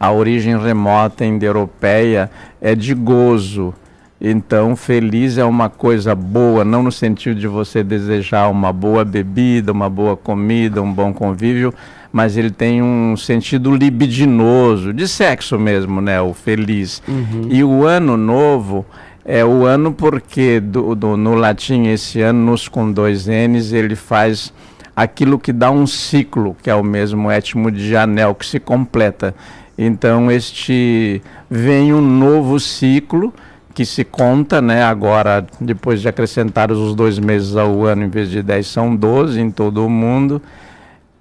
a 0.00 0.10
origem 0.10 0.58
remota 0.58 1.22
indo-europeia 1.22 2.30
é 2.62 2.74
de 2.74 2.94
gozo 2.94 3.74
então, 4.24 4.76
feliz 4.76 5.36
é 5.36 5.44
uma 5.44 5.68
coisa 5.68 6.14
boa, 6.14 6.64
não 6.64 6.80
no 6.80 6.92
sentido 6.92 7.40
de 7.40 7.48
você 7.48 7.82
desejar 7.82 8.48
uma 8.48 8.72
boa 8.72 9.04
bebida, 9.04 9.72
uma 9.72 9.90
boa 9.90 10.16
comida, 10.16 10.80
um 10.80 10.92
bom 10.92 11.12
convívio, 11.12 11.74
mas 12.12 12.36
ele 12.36 12.52
tem 12.52 12.80
um 12.80 13.16
sentido 13.16 13.74
libidinoso, 13.74 14.92
de 14.92 15.08
sexo 15.08 15.58
mesmo, 15.58 16.00
né? 16.00 16.20
O 16.20 16.32
feliz. 16.32 17.02
Uhum. 17.08 17.48
E 17.50 17.64
o 17.64 17.84
ano 17.84 18.16
novo 18.16 18.86
é 19.24 19.44
o 19.44 19.64
ano 19.64 19.92
porque 19.92 20.60
do, 20.60 20.94
do, 20.94 21.16
no 21.16 21.34
latim 21.34 21.88
esse 21.88 22.20
ano, 22.20 22.52
nos 22.52 22.68
com 22.68 22.92
dois 22.92 23.26
N's, 23.26 23.72
ele 23.72 23.96
faz 23.96 24.52
aquilo 24.94 25.36
que 25.36 25.52
dá 25.52 25.68
um 25.72 25.84
ciclo, 25.84 26.56
que 26.62 26.70
é 26.70 26.74
o 26.76 26.84
mesmo 26.84 27.28
étimo 27.28 27.72
de 27.72 27.96
anel, 27.96 28.36
que 28.36 28.46
se 28.46 28.60
completa. 28.60 29.34
Então, 29.76 30.30
este 30.30 31.20
vem 31.50 31.92
um 31.92 32.00
novo 32.00 32.60
ciclo 32.60 33.34
que 33.74 33.84
se 33.84 34.04
conta, 34.04 34.60
né? 34.60 34.82
Agora, 34.82 35.46
depois 35.60 36.00
de 36.00 36.08
acrescentar 36.08 36.70
os 36.70 36.94
dois 36.94 37.18
meses 37.18 37.56
ao 37.56 37.84
ano, 37.84 38.04
em 38.04 38.08
vez 38.08 38.30
de 38.30 38.42
10, 38.42 38.66
são 38.66 38.94
12 38.94 39.40
em 39.40 39.50
todo 39.50 39.84
o 39.84 39.90
mundo. 39.90 40.40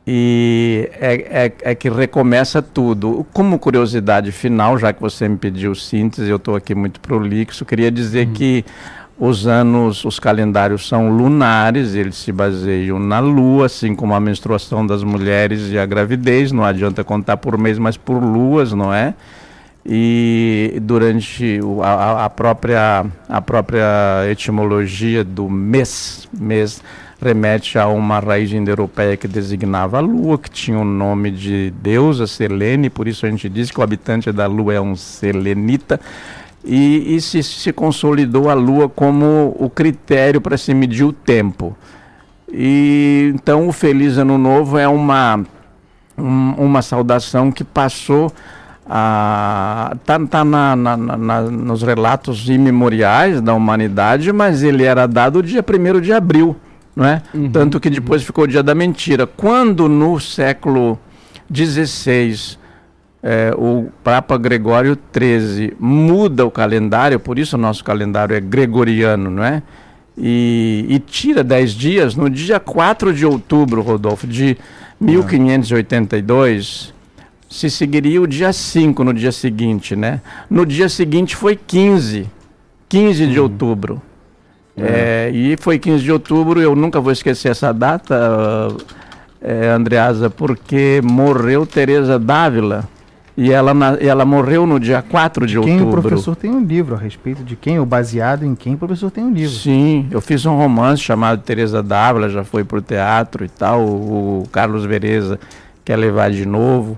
E 0.05 0.89
é, 0.99 1.45
é, 1.45 1.53
é, 1.71 1.75
que 1.75 1.89
recomeça 1.89 2.61
tudo. 2.61 3.25
Como 3.31 3.59
curiosidade 3.59 4.31
final, 4.31 4.77
já 4.77 4.91
que 4.91 4.99
você 4.99 5.27
me 5.27 5.37
pediu 5.37 5.75
síntese, 5.75 6.29
eu 6.29 6.37
estou 6.37 6.55
aqui 6.55 6.73
muito 6.73 6.99
prolixo, 6.99 7.63
queria 7.63 7.91
dizer 7.91 8.27
uhum. 8.27 8.33
que 8.33 8.65
os 9.17 9.45
anos, 9.45 10.03
os 10.03 10.19
calendários 10.19 10.87
são 10.87 11.15
lunares, 11.15 11.93
eles 11.93 12.15
se 12.15 12.31
baseiam 12.31 12.97
na 12.97 13.19
lua, 13.19 13.67
assim 13.67 13.93
como 13.93 14.15
a 14.15 14.19
menstruação 14.19 14.85
das 14.85 15.03
mulheres 15.03 15.69
e 15.71 15.77
a 15.77 15.85
gravidez. 15.85 16.51
Não 16.51 16.63
adianta 16.63 17.03
contar 17.03 17.37
por 17.37 17.55
mês, 17.55 17.77
mas 17.77 17.95
por 17.95 18.17
luas, 18.17 18.73
não 18.73 18.91
é? 18.91 19.13
E 19.85 20.77
durante 20.81 21.59
a, 21.83 22.25
a, 22.25 22.29
própria, 22.29 23.05
a 23.27 23.41
própria 23.41 24.29
etimologia 24.29 25.23
do 25.23 25.49
mês, 25.49 26.27
mês 26.31 26.83
remete 27.19 27.77
a 27.77 27.87
uma 27.87 28.19
raiz 28.19 28.51
indo-europeia 28.51 29.17
que 29.17 29.27
designava 29.27 29.97
a 29.97 30.01
lua, 30.01 30.37
que 30.37 30.49
tinha 30.49 30.79
o 30.79 30.85
nome 30.85 31.31
de 31.31 31.71
deusa 31.81 32.27
Selene, 32.27 32.89
por 32.89 33.07
isso 33.07 33.25
a 33.25 33.29
gente 33.29 33.49
diz 33.49 33.71
que 33.71 33.79
o 33.79 33.83
habitante 33.83 34.31
da 34.31 34.45
lua 34.47 34.73
é 34.73 34.81
um 34.81 34.95
selenita. 34.95 35.99
e, 36.63 37.15
e 37.15 37.21
se, 37.21 37.41
se 37.41 37.73
consolidou 37.73 38.49
a 38.49 38.53
Lua 38.53 38.87
como 38.87 39.55
o 39.59 39.69
critério 39.69 40.39
para 40.39 40.57
se 40.57 40.73
medir 40.73 41.03
o 41.03 41.11
tempo. 41.11 41.75
E 42.51 43.31
então 43.33 43.67
o 43.67 43.71
Feliz 43.71 44.17
Ano 44.17 44.37
Novo 44.37 44.77
é 44.77 44.87
uma, 44.87 45.43
um, 46.17 46.51
uma 46.53 46.81
saudação 46.81 47.51
que 47.51 47.63
passou 47.63 48.31
a 48.93 49.95
tá, 50.05 50.19
tá 50.19 50.43
na, 50.43 50.75
na, 50.75 50.97
na, 50.97 51.41
nos 51.43 51.81
relatos 51.81 52.49
imemoriais 52.49 53.39
da 53.39 53.53
humanidade, 53.53 54.33
mas 54.33 54.63
ele 54.63 54.83
era 54.83 55.07
dado 55.07 55.41
dia 55.41 55.63
1 55.63 56.01
de 56.01 56.11
abril, 56.11 56.57
não 56.93 57.05
é? 57.05 57.21
Uhum, 57.33 57.49
Tanto 57.49 57.79
que 57.79 57.89
depois 57.89 58.21
uhum. 58.21 58.25
ficou 58.25 58.43
o 58.43 58.47
dia 58.47 58.61
da 58.61 58.75
mentira. 58.75 59.25
Quando 59.25 59.87
no 59.87 60.19
século 60.19 60.99
XVI 61.49 62.57
é, 63.23 63.53
o 63.57 63.87
Papa 64.03 64.37
Gregório 64.37 64.97
XIII 65.17 65.73
muda 65.79 66.45
o 66.45 66.51
calendário, 66.51 67.17
por 67.17 67.39
isso 67.39 67.55
o 67.55 67.59
nosso 67.59 67.85
calendário 67.85 68.35
é 68.35 68.41
gregoriano, 68.41 69.29
não 69.29 69.43
é? 69.45 69.63
E, 70.17 70.85
e 70.89 70.99
tira 70.99 71.45
10 71.45 71.71
dias, 71.71 72.13
no 72.13 72.29
dia 72.29 72.59
4 72.59 73.13
de 73.13 73.25
outubro, 73.25 73.81
Rodolfo, 73.81 74.27
de 74.27 74.57
1582, 74.99 76.93
se 77.51 77.69
seguiria 77.69 78.21
o 78.21 78.25
dia 78.25 78.53
5 78.53 79.03
no 79.03 79.13
dia 79.13 79.31
seguinte, 79.31 79.93
né? 79.93 80.21
No 80.49 80.65
dia 80.65 80.87
seguinte 80.87 81.35
foi 81.35 81.57
15, 81.57 82.25
15 82.87 83.27
de 83.27 83.37
uhum. 83.37 83.43
outubro. 83.43 84.01
É. 84.77 85.27
É, 85.27 85.31
e 85.33 85.57
foi 85.59 85.77
15 85.77 86.01
de 86.01 86.11
outubro, 86.13 86.61
eu 86.61 86.73
nunca 86.77 87.01
vou 87.01 87.11
esquecer 87.11 87.49
essa 87.49 87.73
data, 87.73 88.69
é, 89.41 89.67
Andreasa, 89.67 90.29
porque 90.29 91.01
morreu 91.03 91.65
Teresa 91.65 92.17
Dávila. 92.17 92.87
E 93.35 93.51
ela, 93.51 93.71
ela 93.99 94.23
morreu 94.23 94.65
no 94.65 94.79
dia 94.79 95.01
4 95.01 95.45
de 95.45 95.59
quem 95.59 95.73
outubro. 95.73 95.99
o 95.99 96.01
professor 96.01 96.35
tem 96.35 96.51
um 96.51 96.63
livro 96.63 96.95
a 96.95 96.97
respeito 96.97 97.43
de 97.43 97.57
quem, 97.57 97.79
ou 97.79 97.85
baseado 97.85 98.45
em 98.45 98.55
quem 98.55 98.75
o 98.75 98.77
professor 98.77 99.11
tem 99.11 99.25
um 99.25 99.33
livro. 99.33 99.55
Sim, 99.55 100.07
eu 100.09 100.21
fiz 100.21 100.45
um 100.45 100.55
romance 100.55 101.01
chamado 101.01 101.41
Teresa 101.41 101.83
Dávila, 101.83 102.29
já 102.29 102.45
foi 102.45 102.63
para 102.63 102.77
o 102.77 102.81
teatro 102.81 103.43
e 103.43 103.49
tal. 103.49 103.81
O, 103.81 104.43
o 104.43 104.49
Carlos 104.49 104.85
Vereza 104.85 105.39
quer 105.83 105.97
levar 105.97 106.31
de 106.31 106.45
novo. 106.45 106.97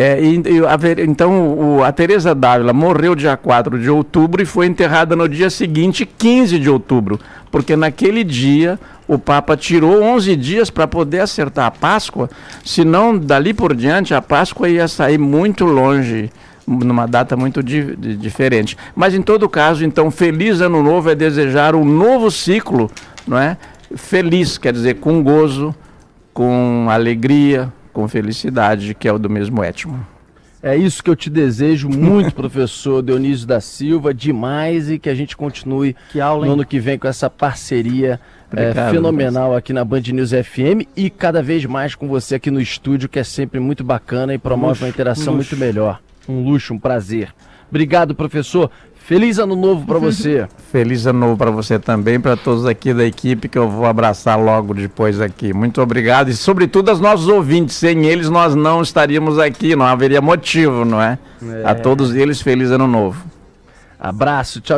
É, 0.00 0.22
e, 0.22 0.36
e, 0.36 0.64
a, 0.64 1.02
então, 1.02 1.58
o, 1.58 1.82
a 1.82 1.90
Teresa 1.90 2.32
Dávila 2.32 2.72
morreu 2.72 3.16
dia 3.16 3.36
4 3.36 3.80
de 3.80 3.90
outubro 3.90 4.40
e 4.40 4.46
foi 4.46 4.66
enterrada 4.66 5.16
no 5.16 5.28
dia 5.28 5.50
seguinte, 5.50 6.06
15 6.06 6.56
de 6.56 6.70
outubro, 6.70 7.18
porque 7.50 7.74
naquele 7.74 8.22
dia 8.22 8.78
o 9.08 9.18
Papa 9.18 9.56
tirou 9.56 10.00
11 10.00 10.36
dias 10.36 10.70
para 10.70 10.86
poder 10.86 11.18
acertar 11.18 11.66
a 11.66 11.72
Páscoa, 11.72 12.30
senão 12.64 13.18
dali 13.18 13.52
por 13.52 13.74
diante 13.74 14.14
a 14.14 14.22
Páscoa 14.22 14.68
ia 14.68 14.86
sair 14.86 15.18
muito 15.18 15.64
longe, 15.64 16.30
numa 16.64 17.06
data 17.06 17.36
muito 17.36 17.60
di 17.60 17.96
di 17.96 18.14
diferente. 18.14 18.76
Mas 18.94 19.14
em 19.14 19.22
todo 19.22 19.48
caso, 19.48 19.84
então, 19.84 20.12
feliz 20.12 20.60
ano 20.60 20.80
novo 20.80 21.10
é 21.10 21.16
desejar 21.16 21.74
um 21.74 21.84
novo 21.84 22.30
ciclo, 22.30 22.88
não 23.26 23.36
é? 23.36 23.56
Feliz, 23.96 24.58
quer 24.58 24.72
dizer, 24.72 25.00
com 25.00 25.20
gozo, 25.24 25.74
com 26.32 26.86
alegria, 26.88 27.72
com 27.92 28.06
felicidade, 28.08 28.94
que 28.94 29.08
é 29.08 29.12
o 29.12 29.18
do 29.18 29.28
mesmo 29.28 29.62
étimo. 29.62 30.06
É 30.62 30.76
isso 30.76 31.02
que 31.02 31.10
eu 31.10 31.14
te 31.14 31.30
desejo 31.30 31.88
muito, 31.88 32.34
professor 32.36 33.02
Dionísio 33.02 33.46
da 33.46 33.60
Silva, 33.60 34.12
demais 34.12 34.90
e 34.90 34.98
que 34.98 35.08
a 35.08 35.14
gente 35.14 35.36
continue 35.36 35.94
que 36.10 36.20
aula, 36.20 36.46
no 36.46 36.52
ano 36.52 36.66
que 36.66 36.80
vem 36.80 36.98
com 36.98 37.06
essa 37.06 37.30
parceria 37.30 38.18
é, 38.52 38.90
fenomenal 38.90 39.54
aqui 39.54 39.72
na 39.72 39.84
Band 39.84 40.00
News 40.12 40.30
FM 40.30 40.88
e 40.96 41.10
cada 41.10 41.42
vez 41.42 41.64
mais 41.64 41.94
com 41.94 42.08
você 42.08 42.36
aqui 42.36 42.50
no 42.50 42.60
estúdio, 42.60 43.08
que 43.08 43.18
é 43.18 43.24
sempre 43.24 43.60
muito 43.60 43.84
bacana 43.84 44.34
e 44.34 44.38
promove 44.38 44.70
luxo, 44.70 44.84
uma 44.84 44.88
interação 44.88 45.34
muito 45.34 45.56
melhor. 45.56 46.00
Um 46.28 46.42
luxo, 46.42 46.74
um 46.74 46.78
prazer. 46.78 47.32
Obrigado, 47.70 48.14
professor. 48.14 48.70
Feliz 49.08 49.38
ano 49.38 49.56
novo 49.56 49.86
para 49.86 49.96
você. 49.98 50.46
Feliz 50.70 51.06
ano 51.06 51.20
novo 51.20 51.38
para 51.38 51.50
você 51.50 51.78
também, 51.78 52.20
para 52.20 52.36
todos 52.36 52.66
aqui 52.66 52.92
da 52.92 53.06
equipe 53.06 53.48
que 53.48 53.56
eu 53.56 53.66
vou 53.66 53.86
abraçar 53.86 54.38
logo 54.38 54.74
depois 54.74 55.18
aqui. 55.18 55.54
Muito 55.54 55.80
obrigado 55.80 56.28
e 56.28 56.34
sobretudo 56.34 56.90
aos 56.90 57.00
nossos 57.00 57.26
ouvintes. 57.26 57.74
Sem 57.76 58.04
eles 58.04 58.28
nós 58.28 58.54
não 58.54 58.82
estaríamos 58.82 59.38
aqui, 59.38 59.74
não 59.74 59.86
haveria 59.86 60.20
motivo, 60.20 60.84
não 60.84 61.00
é? 61.00 61.18
é. 61.42 61.62
A 61.64 61.74
todos 61.74 62.14
eles 62.14 62.42
feliz 62.42 62.70
ano 62.70 62.86
novo. 62.86 63.24
Abraço, 63.98 64.60
tchau. 64.60 64.76